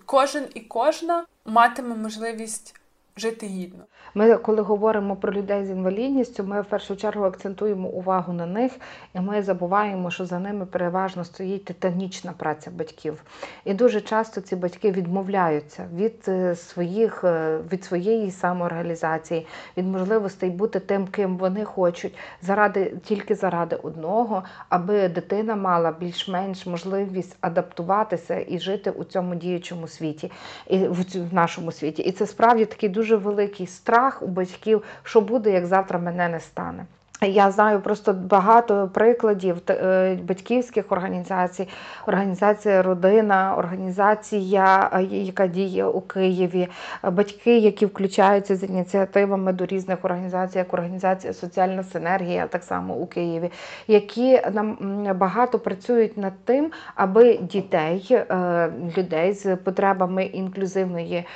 кожен 0.06 0.46
і 0.54 0.60
кожна 0.60 1.26
матиме 1.44 1.96
можливість 1.96 2.80
жити 3.16 3.46
гідно. 3.46 3.84
Ми, 4.14 4.36
коли 4.36 4.62
говоримо 4.62 5.16
про 5.16 5.32
людей 5.32 5.64
з 5.64 5.70
інвалідністю, 5.70 6.44
ми 6.44 6.60
в 6.60 6.64
першу 6.64 6.96
чергу 6.96 7.24
акцентуємо 7.24 7.88
увагу 7.88 8.32
на 8.32 8.46
них, 8.46 8.72
і 9.14 9.20
ми 9.20 9.42
забуваємо, 9.42 10.10
що 10.10 10.26
за 10.26 10.38
ними 10.38 10.66
переважно 10.66 11.24
стоїть 11.24 11.64
титанічна 11.64 12.32
праця 12.32 12.70
батьків. 12.70 13.22
І 13.64 13.74
дуже 13.74 14.00
часто 14.00 14.40
ці 14.40 14.56
батьки 14.56 14.90
відмовляються 14.90 15.88
від 15.94 16.24
е, 16.28 16.54
своїх 16.54 17.24
е, 17.24 17.58
від 17.72 17.84
своєї 17.84 18.30
самоорганізації, 18.30 19.46
від 19.76 19.86
можливостей 19.86 20.50
бути 20.50 20.80
тим, 20.80 21.06
ким 21.06 21.36
вони 21.36 21.64
хочуть, 21.64 22.14
заради 22.42 22.96
тільки 23.04 23.34
заради 23.34 23.76
одного, 23.76 24.42
аби 24.68 25.08
дитина 25.08 25.56
мала 25.56 25.92
більш-менш 26.00 26.66
можливість 26.66 27.36
адаптуватися 27.40 28.44
і 28.48 28.58
жити 28.58 28.90
у 28.90 29.04
цьому 29.04 29.34
діючому 29.34 29.88
світі, 29.88 30.32
і 30.66 30.78
в 30.78 31.34
нашому 31.34 31.72
світі. 31.72 32.02
І 32.02 32.12
це 32.12 32.26
справді 32.26 32.64
такий 32.64 32.88
дуже 32.88 33.03
великий 33.12 33.66
страх 33.66 33.94
страх 33.94 34.22
у 34.22 34.26
батьків, 34.26 34.82
що 35.02 35.20
буде, 35.20 35.50
як 35.50 35.66
завтра 35.66 35.98
мене 35.98 36.28
не 36.28 36.40
стане. 36.40 36.86
Я 37.22 37.50
знаю 37.50 37.80
просто 37.80 38.12
багато 38.12 38.90
прикладів 38.94 39.56
е, 39.70 40.18
батьківських 40.22 40.92
організацій, 40.92 41.68
організація 42.06 42.82
Родина, 42.82 43.54
організація, 43.58 44.90
е, 44.92 45.02
яка 45.02 45.46
діє 45.46 45.84
у 45.84 46.00
Києві, 46.00 46.68
батьки, 47.02 47.58
які 47.58 47.86
включаються 47.86 48.56
з 48.56 48.62
ініціативами 48.62 49.52
до 49.52 49.66
різних 49.66 50.04
організацій, 50.04 50.58
як 50.58 50.74
організація 50.74 51.32
Соціальна 51.32 51.82
синергія, 51.82 52.46
так 52.46 52.62
само 52.62 52.94
у 52.94 53.06
Києві, 53.06 53.50
які 53.86 54.40
нам 54.52 54.76
багато 55.18 55.58
працюють 55.58 56.16
над 56.16 56.44
тим, 56.44 56.70
аби 56.94 57.34
дітей, 57.36 58.06
е, 58.10 58.72
людей 58.96 59.32
з 59.32 59.56
потребами 59.56 60.24
інклюзивної 60.24 61.26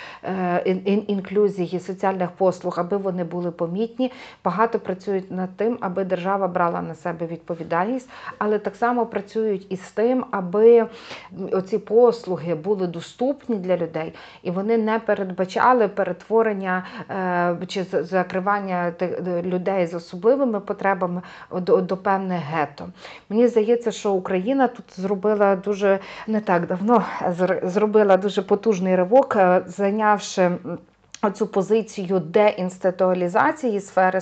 інклюзії 1.06 1.80
соціальних 1.80 2.30
послуг, 2.30 2.74
аби 2.80 2.96
вони 2.96 3.24
були 3.24 3.50
помітні, 3.50 4.12
багато 4.44 4.78
працюють 4.78 5.30
над 5.30 5.56
тим 5.56 5.77
аби 5.80 6.04
держава 6.04 6.48
брала 6.48 6.82
на 6.82 6.94
себе 6.94 7.26
відповідальність, 7.26 8.10
але 8.38 8.58
так 8.58 8.76
само 8.76 9.06
працюють 9.06 9.72
із 9.72 9.80
тим, 9.80 10.24
аби 10.30 10.86
оці 11.52 11.78
послуги 11.78 12.54
були 12.54 12.86
доступні 12.86 13.56
для 13.56 13.76
людей, 13.76 14.14
і 14.42 14.50
вони 14.50 14.78
не 14.78 14.98
передбачали 14.98 15.88
перетворення 15.88 16.86
е, 17.10 17.66
чи 17.66 17.84
закривання 17.84 18.92
людей 19.42 19.86
з 19.86 19.94
особливими 19.94 20.60
потребами 20.60 21.22
до, 21.52 21.76
до 21.76 21.96
певних 21.96 22.40
гетто. 22.40 22.88
Мені 23.28 23.48
здається, 23.48 23.90
що 23.90 24.12
Україна 24.12 24.68
тут 24.68 24.84
зробила 24.96 25.56
дуже 25.56 25.98
не 26.26 26.40
так 26.40 26.66
давно 26.66 27.04
зробила 27.62 28.16
дуже 28.16 28.42
потужний 28.42 28.96
ривок, 28.96 29.36
е, 29.36 29.62
зайнявши. 29.66 30.50
Оцю 31.22 31.46
позицію 31.46 32.18
деінституалізації 32.18 33.80
сфери 33.80 34.20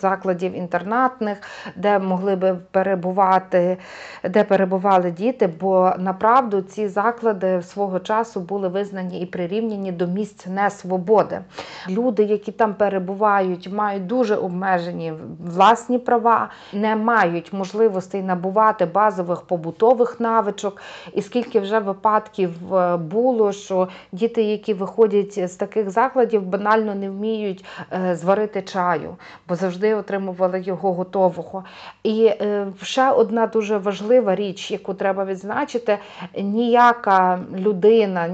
закладів 0.00 0.56
інтернатних, 0.56 1.38
де 1.76 1.98
могли 1.98 2.36
би 2.36 2.58
перебувати, 2.70 3.76
де 4.24 4.44
перебували 4.44 5.10
діти, 5.10 5.46
бо 5.60 5.92
направду 5.98 6.62
ці 6.62 6.88
заклади 6.88 7.62
свого 7.62 8.00
часу 8.00 8.40
були 8.40 8.68
визнані 8.68 9.20
і 9.20 9.26
прирівняні 9.26 9.92
до 9.92 10.06
місць 10.06 10.46
несвободи. 10.46 11.40
Люди, 11.88 12.22
які 12.22 12.52
там 12.52 12.74
перебувають, 12.74 13.72
мають 13.72 14.06
дуже 14.06 14.36
обмежені 14.36 15.12
власні 15.46 15.98
права, 15.98 16.48
не 16.72 16.96
мають 16.96 17.52
можливостей 17.52 18.22
набувати 18.22 18.86
базових 18.86 19.42
побутових 19.42 20.20
навичок. 20.20 20.82
І 21.12 21.22
скільки 21.22 21.60
вже 21.60 21.78
випадків 21.78 22.74
е, 22.74 22.96
було, 22.96 23.52
що 23.52 23.88
діти, 24.12 24.42
які 24.42 24.74
виходять 24.74 25.50
з 25.50 25.54
таких 25.54 25.83
закладів, 25.90 26.42
банально 26.42 26.94
не 26.94 27.10
вміють 27.10 27.64
е, 27.92 28.16
зварити 28.16 28.62
чаю, 28.62 29.16
бо 29.48 29.54
завжди 29.54 29.94
отримували 29.94 30.60
його 30.60 30.92
готового. 30.92 31.64
І 32.02 32.26
е, 32.26 32.66
ще 32.82 33.10
одна 33.10 33.46
дуже 33.46 33.78
важлива 33.78 34.34
річ, 34.34 34.70
яку 34.70 34.94
треба 34.94 35.24
відзначити: 35.24 35.98
ніяка 36.38 37.40
людина, 37.56 38.28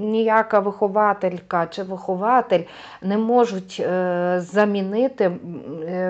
ніяка 0.00 0.58
вихователька 0.60 1.66
чи 1.66 1.82
вихователь 1.82 2.62
не 3.02 3.18
можуть 3.18 3.76
е, 3.80 4.40
замінити 4.40 5.32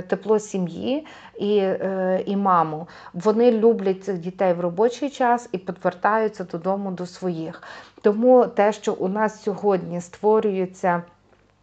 тепло 0.09 0.39
сім'ї 0.39 1.07
і 1.39 1.63
і 2.27 2.37
маму. 2.37 2.89
Вони 3.15 3.53
люблять 3.53 4.05
цих 4.05 4.19
дітей 4.19 4.53
в 4.53 4.61
робочий 4.61 5.11
час 5.11 5.49
і 5.53 5.59
повертаються 5.59 6.45
додому 6.45 6.91
до 6.91 7.07
своїх. 7.07 7.63
Тому 8.05 8.47
те, 8.47 8.73
що 8.73 8.93
у 8.93 9.09
нас 9.09 9.43
сьогодні 9.43 10.01
створюється. 10.01 11.03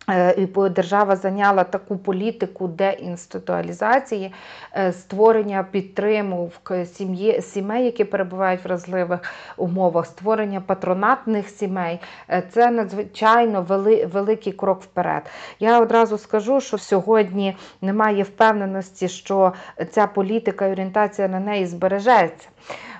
Е, 0.10 0.36
і 0.38 0.69
держава 0.69 1.15
зайняла 1.15 1.63
таку 1.63 1.97
політику 1.97 2.67
деінституалізації, 2.67 4.34
е, 4.75 4.91
створення 4.91 5.65
підтримок 5.71 6.71
сім'ї 6.93 7.41
сімей, 7.41 7.86
які 7.86 8.04
перебувають 8.04 8.60
в 8.60 8.63
вразливих 8.63 9.19
умовах, 9.58 10.06
створення 10.06 10.62
патронатних 10.62 11.49
сімей 11.49 11.99
е, 12.30 12.43
це 12.51 12.71
надзвичайно 12.71 13.62
вели, 13.62 14.06
великий 14.06 14.54
крок 14.54 14.82
вперед. 14.82 15.23
Я 15.60 15.80
одразу 15.82 16.17
скажу, 16.17 16.62
що 16.62 16.77
сьогодні 16.77 17.58
немає 17.82 18.23
впевненості, 18.23 19.08
що 19.08 19.54
ця 19.91 20.08
політика 20.08 20.67
і 20.67 20.71
орієнтація 20.71 21.27
на 21.27 21.39
неї 21.39 21.65
збережеться. 21.65 22.47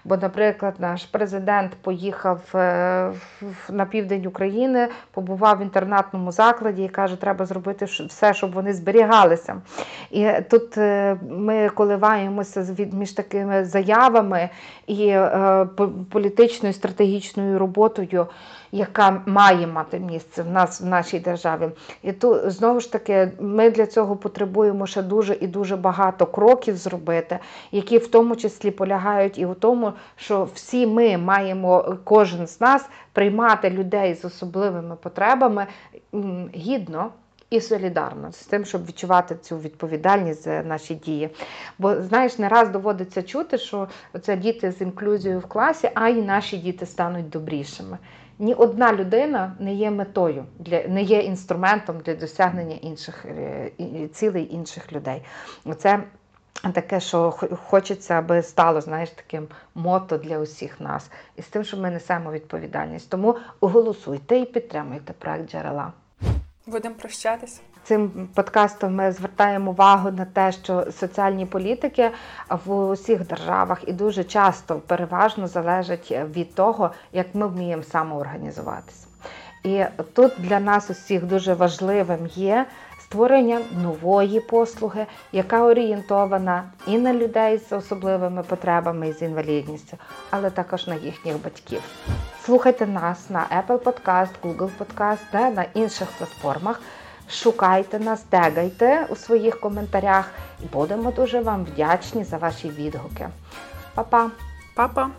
Бо, 0.04 0.17
наприклад, 0.17 0.74
наш 0.80 1.06
президент 1.06 1.71
поїхав 1.82 2.41
е, 2.56 3.12
на 3.69 3.86
південь 3.86 4.26
України, 4.26 4.88
побував 5.12 5.58
в 5.58 5.62
інтернатному 5.62 6.32
закладі 6.32 6.84
і 6.84 6.89
каже, 6.89 7.15
треба 7.15 7.45
зробити 7.45 7.86
все, 7.86 8.34
щоб 8.34 8.54
вони 8.54 8.74
зберігалися. 8.74 9.62
І 10.12 10.30
тут 10.50 10.78
е, 10.78 11.17
ми 11.30 11.69
коливаємося 11.69 12.76
між 12.93 13.12
такими 13.12 13.65
заявами 13.65 14.50
і 14.88 15.08
е, 15.08 15.67
політичною 16.12 16.74
стратегічною 16.74 17.60
роботою 17.60 18.28
яка 18.72 19.22
має 19.26 19.68
мати 19.68 20.00
місце 20.00 20.44
в 20.44 20.50
нас 20.50 20.82
в 20.82 20.86
нашій 20.86 21.20
державі. 21.20 21.70
І 22.04 22.12
тут 22.12 22.52
знову 22.52 22.80
ж 22.80 22.92
таки 22.92 23.32
ми 23.40 23.70
для 23.70 23.86
цього 23.86 24.16
потребуємо 24.16 24.88
ще 24.88 25.02
дуже 25.02 25.38
і 25.42 25.48
дуже 25.48 25.78
багато 25.78 26.26
кроків 26.26 26.78
зробити, 26.78 27.40
які 27.72 27.98
в 27.98 28.08
тому 28.08 28.36
числі 28.36 28.72
полягають 28.72 29.38
і 29.38 29.46
в 29.46 29.56
тому, 29.56 29.94
що 30.16 30.48
всі 30.54 30.88
ми 30.88 31.18
маємо, 31.18 31.98
кожен 32.04 32.48
з 32.48 32.62
нас 32.62 32.90
приймати 33.14 33.70
людей 33.70 34.16
з 34.16 34.26
особливими 34.26 34.96
потребами 34.96 35.68
гідно. 36.56 37.12
І 37.50 37.62
солідарно 37.62 38.32
з 38.32 38.46
тим, 38.46 38.66
щоб 38.66 38.86
відчувати 38.86 39.36
цю 39.36 39.58
відповідальність 39.58 40.44
за 40.44 40.64
наші 40.64 40.96
дії. 40.96 41.30
Бо, 41.80 42.02
знаєш, 42.02 42.40
не 42.40 42.50
раз 42.50 42.70
доводиться 42.70 43.24
чути, 43.24 43.58
що 43.58 43.88
це 44.22 44.38
діти 44.38 44.72
з 44.72 44.82
інклюзією 44.82 45.40
в 45.40 45.46
класі, 45.46 45.90
а 45.94 46.10
й 46.10 46.22
наші 46.22 46.58
діти 46.58 46.86
стануть 46.86 47.30
добрішими 47.30 47.98
ні 48.41 48.54
одна 48.54 48.93
людина 48.93 49.56
не 49.60 49.73
є 49.73 49.91
метою, 49.91 50.45
для 50.60 50.88
не 50.88 51.01
є 51.01 51.19
інструментом 51.19 51.99
для 51.99 52.15
досягнення 52.15 52.75
інших 52.82 53.25
е, 53.25 53.71
цілей 54.13 54.54
інших 54.56 54.93
людей. 54.93 55.21
Це 55.77 56.04
таке, 56.73 56.99
що 56.99 57.32
хочеться, 57.65 58.13
аби 58.13 58.41
стало 58.41 58.82
знаєш, 58.82 59.10
таким 59.10 59.47
мото 59.75 60.17
для 60.17 60.39
усіх 60.39 60.80
нас. 60.82 61.12
І 61.36 61.41
з 61.41 61.47
тим, 61.47 61.63
що 61.63 61.77
ми 61.77 61.91
несемо 61.91 62.32
відповідальність. 62.32 63.10
Тому 63.10 63.36
голосуйте 63.62 64.38
і 64.38 64.45
підтримуйте 64.45 65.13
проект 65.13 65.51
джерела. 65.51 65.93
Будемо 66.65 66.95
прощатися. 66.95 67.62
Цим 67.84 68.30
подкастом 68.36 68.95
ми 68.95 69.12
звертаємо 69.12 69.71
увагу 69.71 70.12
на 70.12 70.26
те, 70.26 70.52
що 70.52 70.91
соціальні 70.91 71.45
політики 71.45 72.12
в 72.65 72.74
усіх 72.74 73.28
державах 73.28 73.84
і 73.88 73.93
дуже 73.93 74.24
часто 74.24 74.76
переважно 74.76 75.47
залежать 75.47 76.12
від 76.12 76.56
того, 76.56 76.91
як 77.13 77.36
ми 77.36 77.47
вміємо 77.47 77.84
самоорганізуватися. 77.84 79.08
І 79.63 79.84
тут 80.13 80.34
для 80.38 80.60
нас 80.60 80.89
усіх 80.89 81.26
дуже 81.26 81.54
важливим 81.54 82.28
є 82.36 82.65
створення 83.12 83.62
нової 83.84 84.39
послуги, 84.39 85.06
яка 85.32 85.63
орієнтована 85.63 86.63
і 86.88 86.97
на 86.97 87.13
людей 87.13 87.58
з 87.58 87.76
особливими 87.76 88.43
потребами 88.43 89.08
і 89.08 89.13
з 89.13 89.21
інвалідністю, 89.21 89.97
але 90.30 90.50
також 90.50 90.88
на 90.88 90.95
їхніх 90.95 91.43
батьків. 91.43 91.82
Слухайте 92.45 92.88
нас 92.88 93.30
на 93.30 93.45
Apple 93.67 93.78
Podcast, 93.78 94.30
Google 94.43 94.69
Podcast 94.80 95.19
та 95.32 95.50
на 95.50 95.65
інших 95.74 96.08
платформах. 96.17 96.82
Шукайте 97.30 98.00
нас, 98.00 98.21
тегайте 98.21 99.06
у 99.10 99.15
своїх 99.15 99.60
коментарях 99.60 100.32
і 100.63 100.65
будемо 100.65 101.12
дуже 101.12 101.41
вам 101.41 101.65
вдячні 101.65 102.24
за 102.24 102.38
ваші 102.38 102.69
відгуки. 102.69 103.30
Па-па! 103.95 104.30
Па-па! 104.76 105.10